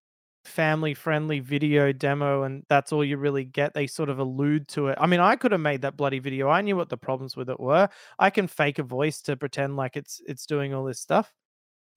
[0.43, 4.87] family friendly video demo and that's all you really get they sort of allude to
[4.87, 7.37] it i mean i could have made that bloody video i knew what the problems
[7.37, 7.87] with it were
[8.17, 11.31] i can fake a voice to pretend like it's it's doing all this stuff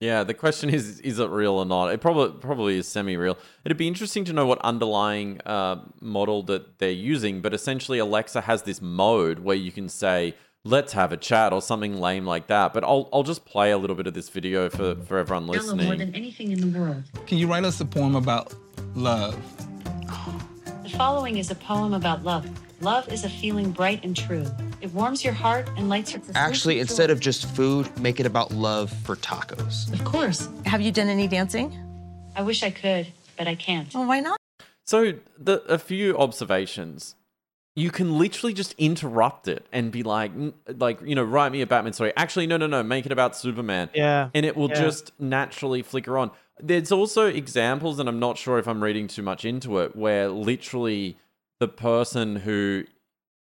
[0.05, 1.91] Yeah, the question is, is it real or not?
[1.91, 3.37] It probably probably is semi-real.
[3.63, 8.41] It'd be interesting to know what underlying uh, model that they're using, but essentially Alexa
[8.41, 12.45] has this mode where you can say, "Let's have a chat" or something lame like
[12.47, 12.71] that.
[12.71, 15.57] But I'll I'll just play a little bit of this video for for everyone I
[15.57, 15.99] love more listening.
[15.99, 17.03] than anything in the world.
[17.25, 18.53] Can you write us a poem about
[18.93, 19.35] love?
[20.83, 22.47] The following is a poem about love.
[22.81, 24.45] Love is a feeling bright and true.
[24.81, 26.21] It warms your heart and lights your.
[26.35, 29.91] Actually, instead of just food, make it about love for tacos.
[29.93, 30.49] Of course.
[30.65, 31.77] Have you done any dancing?
[32.35, 33.07] I wish I could,
[33.37, 33.93] but I can't.
[33.93, 34.37] Well, why not?
[34.83, 37.15] So the a few observations.
[37.77, 40.31] You can literally just interrupt it and be like,
[40.77, 42.13] like you know, write me a Batman story.
[42.15, 43.89] Actually, no, no, no, make it about Superman.
[43.93, 44.29] Yeah.
[44.33, 44.81] and it will Yeah.
[44.81, 46.31] just naturally flicker on.
[46.61, 50.29] There's also examples, and I'm not sure if I'm reading too much into it, where
[50.29, 51.17] literally
[51.59, 52.83] the person who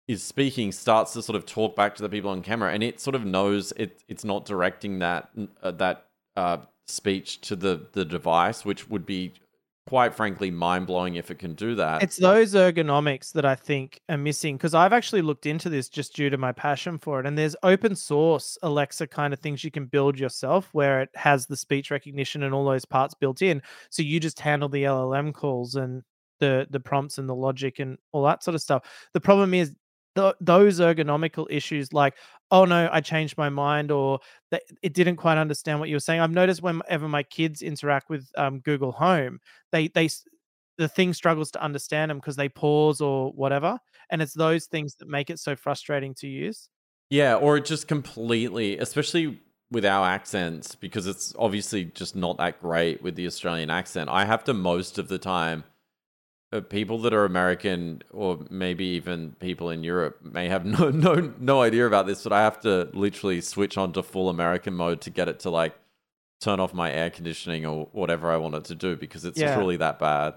[0.07, 2.99] is speaking starts to sort of talk back to the people on camera, and it
[2.99, 5.29] sort of knows it it's not directing that
[5.61, 6.05] uh, that
[6.35, 6.57] uh,
[6.87, 9.33] speech to the the device, which would be
[9.89, 12.03] quite frankly mind blowing if it can do that.
[12.03, 16.15] It's those ergonomics that I think are missing because I've actually looked into this just
[16.15, 17.25] due to my passion for it.
[17.25, 21.47] And there's open source Alexa kind of things you can build yourself where it has
[21.47, 23.63] the speech recognition and all those parts built in.
[23.89, 26.03] So you just handle the LLM calls and
[26.39, 28.83] the the prompts and the logic and all that sort of stuff.
[29.13, 29.73] The problem is
[30.15, 32.15] th- those ergonomical issues like
[32.51, 34.19] oh no i changed my mind or
[34.51, 38.09] that it didn't quite understand what you were saying i've noticed whenever my kids interact
[38.09, 39.39] with um, google home
[39.71, 40.09] they they
[40.77, 43.77] the thing struggles to understand them because they pause or whatever
[44.09, 46.69] and it's those things that make it so frustrating to use
[47.09, 53.01] Yeah, or just completely, especially with our accents, because it's obviously just not that great
[53.01, 54.09] with the Australian accent.
[54.09, 55.63] I have to most of the time,
[56.69, 61.61] people that are American or maybe even people in Europe may have no no no
[61.61, 65.09] idea about this, but I have to literally switch on to full American mode to
[65.09, 65.77] get it to like
[66.41, 69.53] turn off my air conditioning or whatever I want it to do because it's Yeah.
[69.53, 70.35] truly that bad.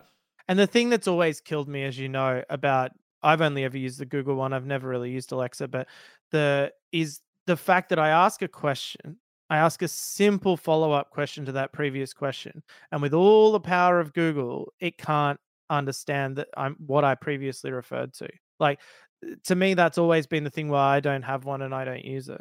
[0.49, 2.93] And the thing that's always killed me, as you know, about
[3.23, 4.53] I've only ever used the Google one.
[4.53, 5.89] I've never really used Alexa, but
[6.33, 9.19] the is the fact that I ask a question,
[9.51, 12.63] I ask a simple follow-up question to that previous question.
[12.91, 15.39] And with all the power of Google, it can't
[15.79, 18.29] understand that I'm what I previously referred to.
[18.61, 18.81] Like
[19.25, 21.85] uh, to me, that's always been the thing where I don't have one and I
[21.85, 22.41] don't use it.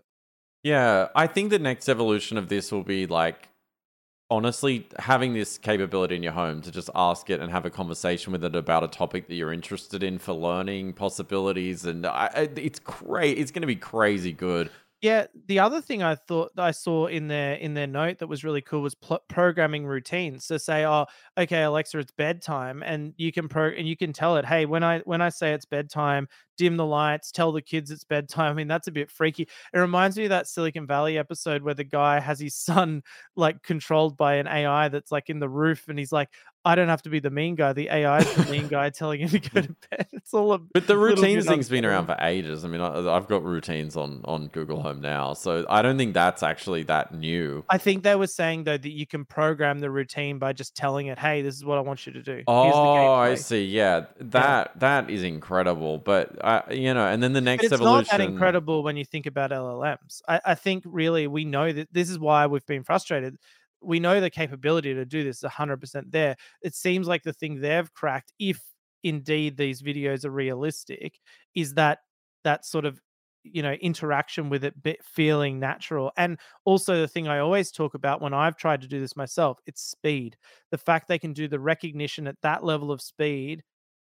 [0.63, 3.47] Yeah, I think the next evolution of this will be like
[4.29, 8.32] honestly having this capability in your home to just ask it and have a conversation
[8.32, 12.79] with it about a topic that you're interested in for learning possibilities and I- it's
[12.79, 14.71] great it's going to be crazy good
[15.02, 18.43] Yeah, the other thing I thought I saw in their in their note that was
[18.43, 20.45] really cool was pl- programming routines.
[20.45, 21.08] So say, oh,
[21.39, 24.84] okay, Alexa, it's bedtime, and you can pro and you can tell it, hey, when
[24.84, 28.52] I when I say it's bedtime, dim the lights, tell the kids it's bedtime.
[28.52, 29.47] I mean, that's a bit freaky.
[29.74, 33.02] It reminds me of that Silicon Valley episode where the guy has his son
[33.36, 36.30] like controlled by an AI that's like in the roof, and he's like,
[36.64, 37.74] I don't have to be the mean guy.
[37.74, 40.07] The AI is the mean guy telling him to go to bed.
[40.12, 43.28] It's all a but the routines thing's been around for ages i mean I, i've
[43.28, 47.64] got routines on on google home now so i don't think that's actually that new
[47.70, 51.07] I think they were saying though that you can program the routine by just telling
[51.07, 53.64] it, "Hey, this is what I want you to do." Oh, I see.
[53.64, 55.97] Yeah, that that is incredible.
[55.97, 58.01] But uh, you know, and then the But next it's evolution.
[58.01, 60.22] It's not that incredible when you think about LLMs.
[60.28, 63.38] I, I think really we know that this is why we've been frustrated.
[63.82, 66.36] We know the capability to do this 100% there.
[66.61, 68.61] It seems like the thing they've cracked, if
[69.03, 71.19] indeed these videos are realistic,
[71.55, 71.99] is that
[72.43, 73.01] that sort of
[73.43, 76.11] you know interaction with it feeling natural.
[76.17, 79.59] And also the thing i always talk about when i've tried to do this myself
[79.65, 80.38] it's speed.
[80.71, 83.63] The fact they can do the recognition at that level of speed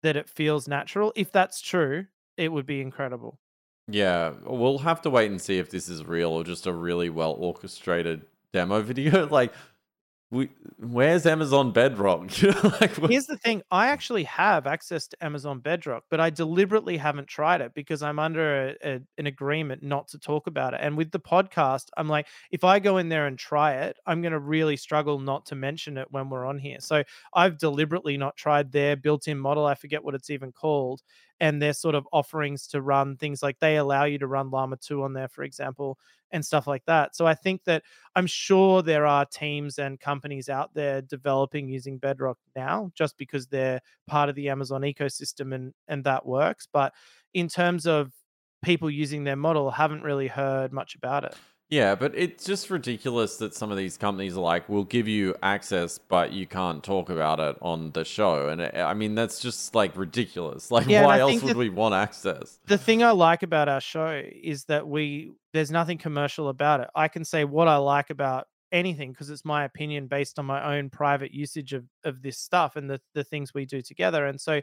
[0.02, 2.06] that it feels natural if that's true
[2.36, 3.38] it would be incredible.
[3.88, 7.10] Yeah, we'll have to wait and see if this is real or just a really
[7.10, 9.26] well orchestrated demo video.
[9.30, 9.53] like,
[10.32, 10.48] we
[10.78, 12.30] where's Amazon Bedrock?
[12.80, 17.26] Like, Here's the thing I actually have access to Amazon Bedrock, but I deliberately haven't
[17.26, 20.80] tried it because I'm under a, a- an agreement not to talk about it.
[20.82, 24.22] And with the podcast, I'm like, if I go in there and try it, I'm
[24.22, 26.78] going to really struggle not to mention it when we're on here.
[26.78, 27.03] So
[27.34, 29.66] I've deliberately not tried their built in model.
[29.66, 31.03] I forget what it's even called.
[31.41, 34.76] And their sort of offerings to run things like they allow you to run Llama
[34.76, 35.99] 2 on there, for example,
[36.30, 37.16] and stuff like that.
[37.16, 37.82] So I think that
[38.14, 43.47] I'm sure there are teams and companies out there developing using Bedrock now just because
[43.47, 46.68] they're part of the Amazon ecosystem and and that works.
[46.70, 46.93] But
[47.32, 48.12] in terms of
[48.62, 51.34] people using their model, haven't really heard much about it.
[51.70, 55.36] Yeah, but it's just ridiculous that some of these companies are like, "We'll give you
[55.42, 59.38] access, but you can't talk about it on the show." And it, I mean, that's
[59.40, 60.70] just like ridiculous.
[60.80, 62.58] Like, Yeah, why else would that- we want access?
[62.66, 66.88] The thing I like about our show is that we there's nothing commercial about it.
[66.94, 70.76] I can say what I like about anything because it's my opinion based on my
[70.76, 74.26] own private usage of of this stuff and the the things we do together.
[74.26, 74.60] And so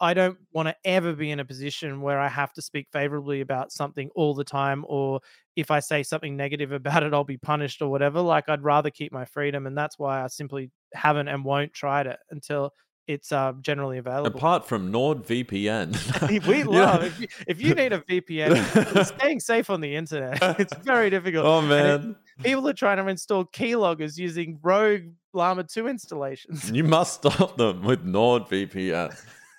[0.00, 3.40] I don't want to ever be in a position where I have to speak favorably
[3.40, 5.20] about something all the time, or
[5.56, 8.20] if I say something negative about it, I'll be punished or whatever.
[8.20, 9.66] Like, I'd rather keep my freedom.
[9.66, 12.72] And that's why I simply haven't and won't try it until
[13.08, 14.36] it's uh, generally available.
[14.36, 16.46] Apart from NordVPN.
[16.46, 16.64] we Yeah.
[16.66, 20.60] love if, you, if you need a VPN, staying safe on the internet.
[20.60, 21.46] It's very difficult.
[21.46, 21.72] Oh And it-
[22.02, 26.70] man, people are trying to install keyloggers using rogue Llama 2 installations.
[26.70, 29.18] you must stop them with NordVPN.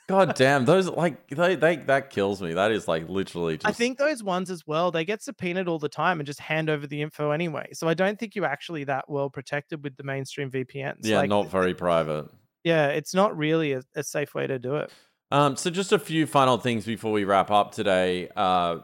[0.09, 2.53] God damn, those like they, they that kills me.
[2.55, 5.77] That is like literally just I think those ones as well, they get subpoenaed all
[5.77, 7.69] the time and just hand over the info anyway.
[7.73, 11.01] So I don't think you're actually that well protected with the mainstream VPNs.
[11.03, 12.27] yeah, Like, not very private.
[12.63, 14.91] yeah, it's not really a, a safe way to do it.
[15.29, 18.29] Um, so just a few final things before we wrap up today.
[18.35, 18.79] Uh,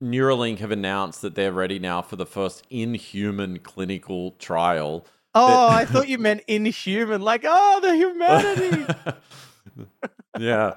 [0.00, 5.08] Neuralink have announced that they're ready now for the first in-human clinical trial.
[5.34, 8.86] Oh, I thought you meant inhuman, like, oh, the humanity.
[10.38, 10.74] yeah,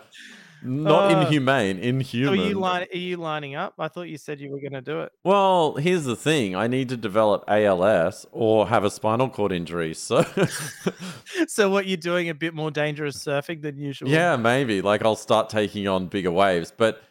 [0.64, 3.74] not Uh, inhumane, so are you, line, are you lining up?
[3.80, 5.12] I thought you said you were going to do it.
[5.24, 9.94] Well, here's the thing: I need to develop ALS or have a spinal cord injury.
[9.94, 10.24] So,
[11.48, 14.10] So what you're doing a bit more dangerous surfing than usual.
[14.10, 16.72] yeah, maybe like I'll start taking on bigger waves.
[16.76, 17.02] But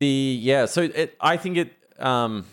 [0.00, 2.46] the yeah, so it, I think it, um,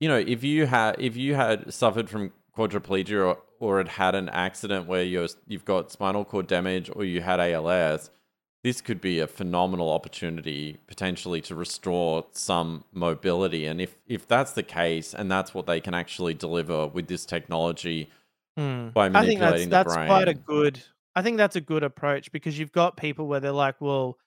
[0.00, 4.14] you know, if you had if you had suffered from quadriplegia or, or had had
[4.14, 8.10] an accident where you're you've got spinal cord damage or you had ALS,
[8.66, 13.66] this could be a phenomenal opportunity potentially to restore some mobility.
[13.66, 17.26] And if if that's the case, and that's what they can actually deliver with this
[17.26, 18.10] technology
[18.56, 18.88] Hmm.
[18.94, 20.82] by I think that's manipulating the that's brain, quite a good.
[21.14, 24.18] I think that's a good approach because you've got people where they're like, well,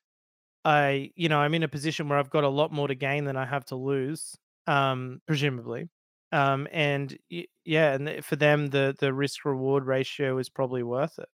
[0.65, 3.25] I, you know, I'm in a position where I've got a lot more to gain
[3.25, 4.37] than I have to lose,
[4.67, 5.89] um, presumably,
[6.31, 11.19] um, and y- yeah, and for them, the the risk reward ratio is probably worth
[11.19, 11.29] it.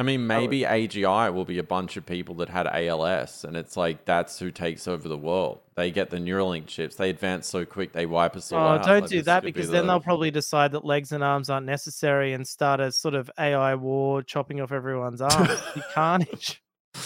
[0.00, 3.56] I mean, would- maybe AGI will be a bunch of people that had ALS, and
[3.56, 5.60] it's like that's who takes over the world.
[5.74, 6.96] They get the Neuralink chips.
[6.96, 8.84] They advance so quick, they wipe us all Oh, out.
[8.84, 11.22] don't Like, do that could be because then the- they'll probably decide that legs and
[11.22, 15.50] arms aren't necessary and start a sort of AI war, chopping off everyone's arms.
[15.92, 16.62] carnage.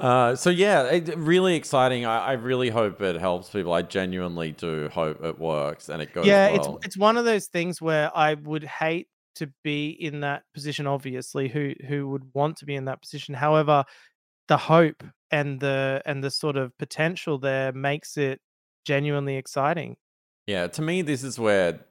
[0.00, 2.04] Uh, so yeah, it, really exciting.
[2.04, 3.72] I, I really hope it helps people.
[3.72, 6.76] I genuinely do hope it works and it goes yeah well.
[6.78, 9.06] it's it's one of those things where i would hate
[9.36, 13.34] to be in that position obviously who who would want to be in that position
[13.34, 13.84] however
[14.48, 18.40] the hope and the and the sort of potential there makes it
[18.86, 19.96] genuinely exciting
[20.46, 21.84] Yeah, to me, this is where,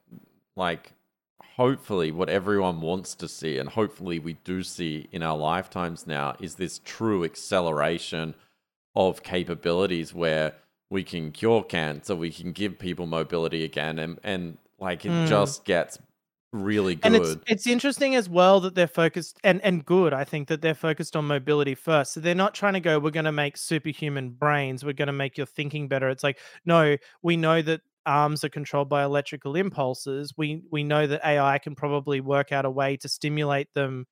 [0.56, 0.94] like,
[1.42, 6.36] hopefully, what everyone wants to see, and hopefully we do see in our lifetimes now,
[6.40, 8.36] is this true acceleration
[8.96, 10.56] of capabilities where
[10.90, 15.24] we can cure cancer, we can give people mobility again, and and like it Mm.
[15.24, 15.98] just gets
[16.54, 17.06] really good.
[17.06, 20.62] and it's it's interesting as well that they're focused and and good i think that
[20.62, 22.14] they're focused on mobility first.
[22.14, 24.86] So they're not trying to go we're going to make superhuman brains.
[24.86, 26.10] We're going to make your thinking better.
[26.10, 30.34] It's like no we know that arms are controlled by electrical impulses.
[30.38, 34.06] We we know that ai can probably work out a way to stimulate them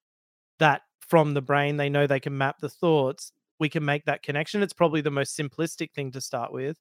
[0.59, 1.77] that from the brain.
[1.77, 3.31] They know they can map the thoughts.
[3.59, 4.63] We can make that connection.
[4.63, 6.77] It's probably the most simplistic thing to start with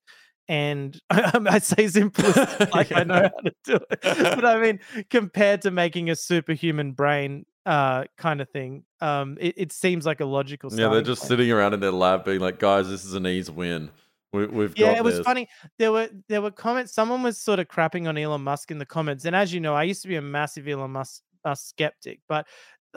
[0.49, 4.80] and I say simplistic like I know how to do it, but I mean
[5.11, 10.20] compared to making a superhuman brain uh kind of thing, um, it, it seems like
[10.20, 10.70] a logical.
[10.72, 11.28] yeah, they're just point.
[11.28, 13.91] sitting around in their lab being like, guys, this is an easy win.
[14.32, 15.49] We, we've got Yeah, it was this." funny.
[15.78, 16.93] There were there were comments.
[16.95, 19.74] Someone was sort of crapping on Elon Musk in the comments, and as you know,
[19.74, 22.47] I used to be a massive Elon Musk, Musk skeptic, but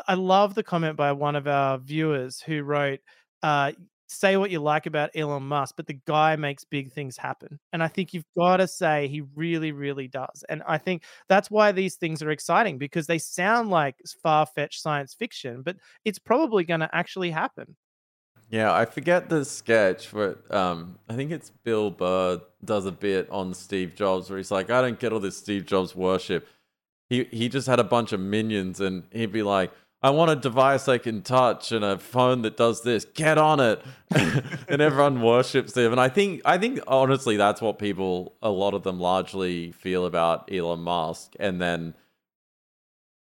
[0.07, 2.99] I love the comment by one of our viewers who wrote,
[3.41, 3.73] uh,
[4.13, 7.83] "Say what you like about Elon Musk, but the guy makes big things happen." And
[7.83, 10.43] I think you've got to say he really, really does.
[10.49, 14.81] And I think that's why these things are exciting because they sound like far fetched
[14.81, 17.75] science fiction, but it's probably going to actually happen.
[18.49, 23.27] Yeah, I forget the sketch, but um, I think it's Bill Burr does a bit
[23.31, 26.47] on Steve Jobs where he's like, I don't get all this Steve Jobs worship.
[27.09, 29.71] He he just had a bunch of minions, and he'd be like,
[30.03, 33.05] I want a device I can touch and a phone that does this.
[33.05, 33.81] Get on it,
[34.67, 35.93] and everyone worships him.
[35.93, 40.05] And I think I think honestly, that's what people, a lot of them, largely feel
[40.05, 41.33] about Elon Musk.
[41.39, 41.95] And then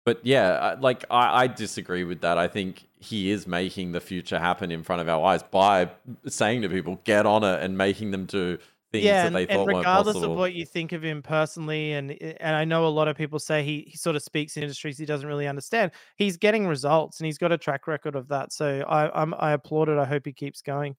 [0.06, 2.38] but yeah, like I, I disagree with that.
[2.38, 5.90] I think he is making the future happen in front of our eyes by
[6.28, 8.60] saying to people, "Get on it," and making them do
[9.00, 11.94] things yeah, that and, they and thought regardless of what you think of him personally,
[11.94, 14.56] and i- and I know a lot of people say he he sort of speaks
[14.58, 15.92] in industries he doesn't really understand.
[16.18, 18.54] He's getting results, and he's got a track record of that.
[18.54, 19.98] So I I'm, I applaud it.
[19.98, 20.96] I hope he keeps going.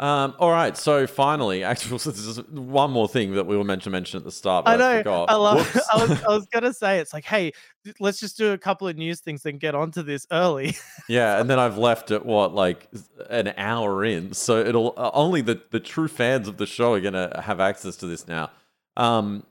[0.00, 3.82] Um, all right, so finally, actually, this is one more thing that we were meant
[3.82, 4.64] to mention at the start.
[4.64, 4.98] But I I, know.
[4.98, 5.30] forgot.
[5.30, 5.80] I love.
[5.92, 7.52] I was I was gonna say it's like, hey,
[8.00, 10.76] let's just do a couple of news things and get onto this early.
[11.08, 12.88] yeah, and then I've left it what like
[13.30, 17.00] an hour in, so it'll uh, only the the true fans of the show are
[17.00, 18.50] gonna have access to this now.
[18.96, 19.44] Um,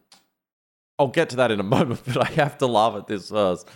[0.99, 3.69] I'll get to that in a moment, but I have to laugh at this first.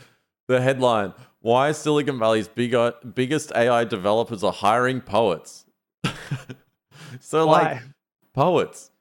[0.49, 5.63] the headline: Why Silicon Valley's bigger, biggest AI developers are hiring poets.
[7.19, 7.61] so Why?
[7.73, 7.81] like
[8.33, 8.91] poets,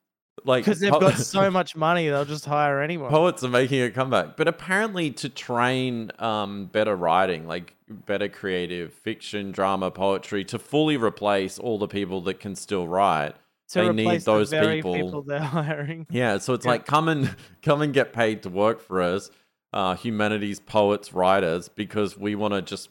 [0.44, 3.10] like Because they've po- got so much money, they'll just hire anyone.
[3.10, 4.36] poets are making a comeback.
[4.36, 10.96] But apparently, to train um, better writing, like better creative fiction, drama, poetry, to fully
[10.96, 13.34] replace all the people that can still write.
[13.72, 15.22] they need those the very people.
[15.22, 16.06] they're hiring.
[16.10, 16.72] Yeah, so it's Yeah.
[16.72, 19.30] like come and come and get paid to work for us,
[19.72, 22.88] uh, humanities poets, writers, because we want to just.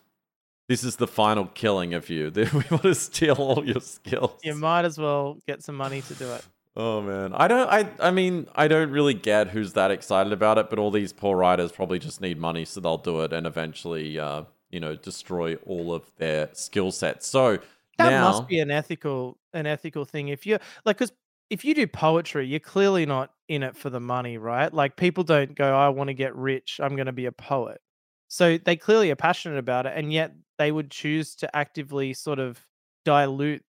[0.68, 2.32] This is the final killing of you.
[2.36, 4.40] we want to steal all your skills.
[4.44, 6.44] You might as well get some money to do it.
[6.78, 7.70] Oh man, I don't.
[7.70, 7.88] I.
[8.00, 11.38] I mean, I don't really get who's that excited about it, but all these poor
[11.38, 15.56] writers probably just need money, so they'll do it and eventually, uh, you know, destroy
[15.66, 17.28] all of their skill sets.
[17.28, 17.60] So
[17.98, 20.28] That now, must be an ethical an ethical thing.
[20.28, 21.14] If you like, because
[21.50, 24.74] if you do poetry, you're clearly not in it for the money, right?
[24.74, 26.82] Like people don't go, "I want to get rich.
[26.84, 27.80] I'm going to be a poet."
[28.28, 32.40] So they clearly are passionate about it, and yet they would choose to actively sort
[32.40, 32.66] of
[33.04, 33.64] dilute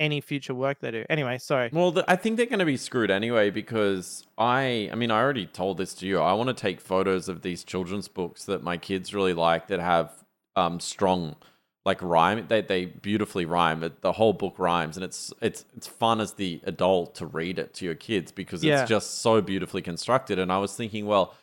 [0.00, 1.04] any future work they do.
[1.10, 1.70] Anyway, sorry.
[1.72, 5.20] Well, th- I think they're going to be screwed anyway because I, I mean, I
[5.20, 6.20] already told this to you.
[6.20, 9.80] I want to take photos of these children's books that my kids really like that
[9.80, 10.12] have
[10.54, 11.34] um, strong,
[11.84, 12.46] like rhyme.
[12.46, 13.90] They they beautifully rhyme.
[14.00, 17.74] The whole book rhymes, and it's it's it's fun as the adult to read it
[17.74, 18.82] to your kids because Yeah.
[18.82, 20.38] it's just so beautifully constructed.
[20.38, 21.34] And I was thinking, well.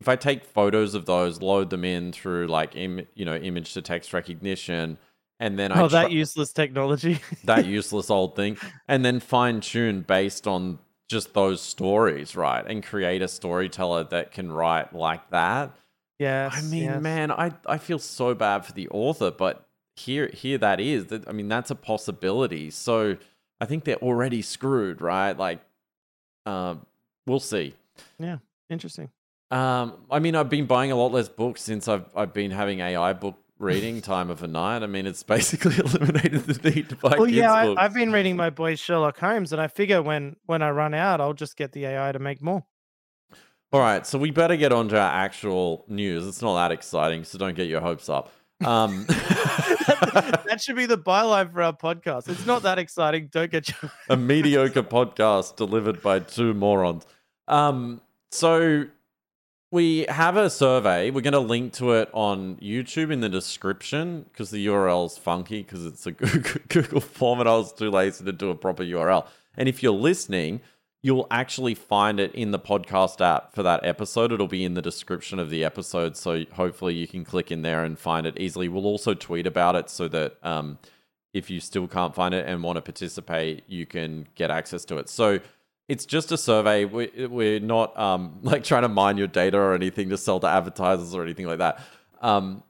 [0.00, 3.74] If I take photos of those, load them in through like Im- you know image
[3.74, 4.98] to text recognition,
[5.38, 7.20] and then I Oh, that try- useless technology.
[7.44, 8.56] that useless old thing,
[8.88, 10.78] and then fine tune based on
[11.08, 12.64] just those stories, right?
[12.66, 15.76] And create a storyteller that can write like that.
[16.18, 17.02] Yeah, I mean, yes.
[17.02, 21.06] man, I, I feel so bad for the author, but here here that is.
[21.06, 22.70] That I mean, that's a possibility.
[22.70, 23.16] So
[23.60, 25.36] I think they're already screwed, right?
[25.36, 25.60] Like,
[26.46, 26.86] um,
[27.26, 27.74] we'll see.
[28.18, 28.38] Yeah,
[28.70, 29.10] interesting.
[29.50, 32.80] Um, I mean, I've been buying a lot less books since I've I've been having
[32.80, 34.82] AI book reading time of a night.
[34.82, 38.36] I mean, it's basically eliminated the need to buy Well, yeah, I, I've been reading
[38.36, 41.72] my boy Sherlock Holmes, and I figure when when I run out, I'll just get
[41.72, 42.64] the AI to make more.
[43.72, 46.26] All right, so we better get on to our actual news.
[46.26, 48.32] It's not that exciting, so don't get your hopes up.
[48.64, 52.28] Um, that should be the byline for our podcast.
[52.28, 53.28] It's not that exciting.
[53.30, 57.06] Don't get your a mediocre podcast delivered by two morons.
[57.46, 58.00] Um,
[58.32, 58.86] so
[59.70, 61.10] we have a survey.
[61.10, 65.62] We're going to link to it on YouTube in the description because the URL's funky
[65.62, 68.82] because it's a Google, Google form and I was too lazy to do a proper
[68.82, 69.26] URL.
[69.56, 70.60] And if you're listening,
[71.02, 74.32] you'll actually find it in the podcast app for that episode.
[74.32, 76.16] It'll be in the description of the episode.
[76.16, 78.68] So hopefully you can click in there and find it easily.
[78.68, 80.78] We'll also tweet about it so that um,
[81.32, 84.98] if you still can't find it and want to participate, you can get access to
[84.98, 85.08] it.
[85.08, 85.38] So
[85.90, 86.84] it's just a survey.
[86.84, 90.46] We, we're not um, like trying to mine your data or anything to sell to
[90.46, 91.80] advertisers or anything like that.
[92.22, 92.62] Um,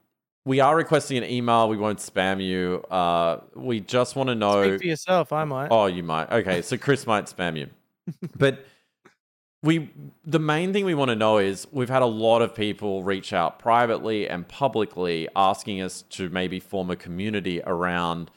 [0.43, 1.69] we are requesting an email.
[1.69, 2.83] We won't spam you.
[2.89, 4.63] Uh, we just want to know.
[4.63, 5.31] speak for yourself.
[5.31, 5.67] I might.
[5.69, 6.31] Oh, you might.
[6.31, 7.67] Okay, so Chris might spam you.
[8.35, 8.65] but
[9.61, 9.91] we
[10.25, 13.33] the main thing we want to know is we've had a lot of people reach
[13.33, 18.31] out privately and publicly asking us to maybe form a community around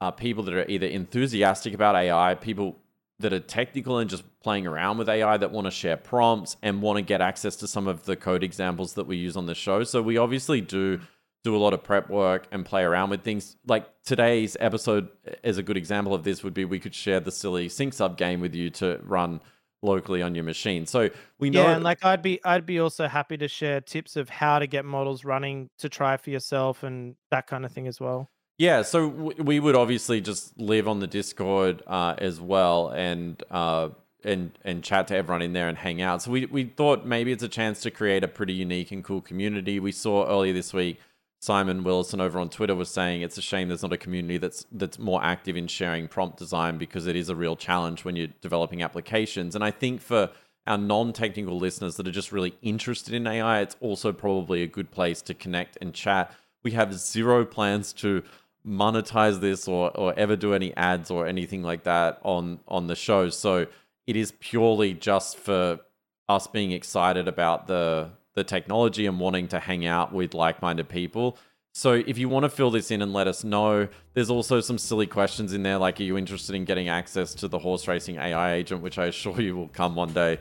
[0.00, 2.78] uh, people that are either enthusiastic about AI, people
[3.20, 6.82] that are technical and just playing around with AI that want to share prompts and
[6.82, 9.54] want to get access to some of the code examples that we use on the
[9.54, 9.84] show.
[9.84, 11.00] So we obviously do
[11.42, 13.56] do a lot of prep work and play around with things.
[13.66, 15.08] Like today's episode
[15.42, 18.18] is a good example of this would be we could share the silly sync sub
[18.18, 19.40] game with you to run
[19.82, 20.86] locally on your machine.
[20.86, 21.08] So
[21.38, 24.28] we know yeah, and like I'd be I'd be also happy to share tips of
[24.28, 28.00] how to get models running to try for yourself and that kind of thing as
[28.00, 28.28] well.
[28.60, 33.42] Yeah, so w- we would obviously just live on the Discord uh, as well, and
[33.50, 33.88] uh,
[34.22, 36.20] and and chat to everyone in there and hang out.
[36.20, 39.22] So we we thought maybe it's a chance to create a pretty unique and cool
[39.22, 39.80] community.
[39.80, 41.00] We saw earlier this week
[41.40, 44.66] Simon Willison over on Twitter was saying it's a shame there's not a community that's
[44.72, 48.28] that's more active in sharing prompt design because it is a real challenge when you're
[48.42, 49.54] developing applications.
[49.54, 50.28] And I think for
[50.66, 54.90] our non-technical listeners that are just really interested in AI, it's also probably a good
[54.90, 56.34] place to connect and chat.
[56.62, 58.22] We have zero plans to
[58.66, 62.96] monetize this or or ever do any ads or anything like that on on the
[62.96, 63.28] show.
[63.30, 63.66] So
[64.06, 65.80] it is purely just for
[66.28, 71.36] us being excited about the the technology and wanting to hang out with like-minded people.
[71.72, 74.78] So if you want to fill this in and let us know, there's also some
[74.78, 78.16] silly questions in there like are you interested in getting access to the horse racing
[78.16, 80.38] AI agent which I assure you will come one day.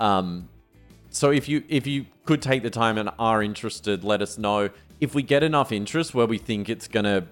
[0.00, 0.48] Um
[1.10, 4.70] so if you if you could take the time and are interested, let us know.
[5.00, 7.24] If we get enough interest where we think it's going to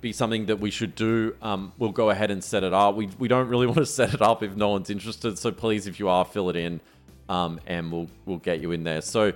[0.00, 2.96] be something that we should do, um, we'll go ahead and set it up.
[2.96, 5.38] We, we don't really want to set it up if no one's interested.
[5.38, 6.80] So please, if you are, fill it in,
[7.28, 9.00] um, and we'll we'll get you in there.
[9.00, 9.32] So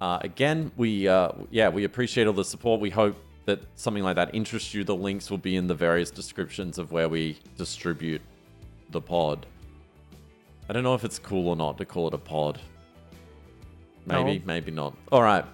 [0.00, 2.80] uh, again, we uh, yeah we appreciate all the support.
[2.80, 3.16] We hope
[3.46, 4.84] that something like that interests you.
[4.84, 8.20] The links will be in the various descriptions of where we distribute
[8.90, 9.46] the pod.
[10.68, 12.60] I don't know if it's cool or not to call it a pod.
[14.06, 14.44] Maybe, No.
[14.46, 14.94] maybe not.
[15.10, 15.44] All right.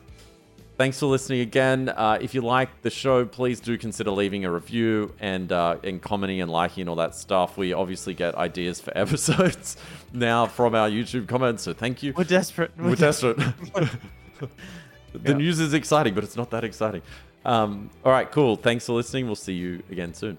[0.77, 1.89] Thanks for listening again.
[1.89, 6.03] Uh, if you like the show, please do consider leaving a review and uh, and
[6.03, 7.57] commenting and liking and all that stuff.
[7.57, 9.77] We obviously get ideas for episodes
[10.13, 12.13] now from our YouTube comments, so thank you.
[12.17, 12.73] We're desperate.
[12.77, 13.37] We're desperate.
[13.77, 14.49] the
[15.25, 15.33] Yeah.
[15.35, 17.03] news is exciting, but it's not that exciting.
[17.45, 18.57] Um, all right, cool.
[18.57, 19.27] Thanks for listening.
[19.27, 20.39] We'll see you again soon.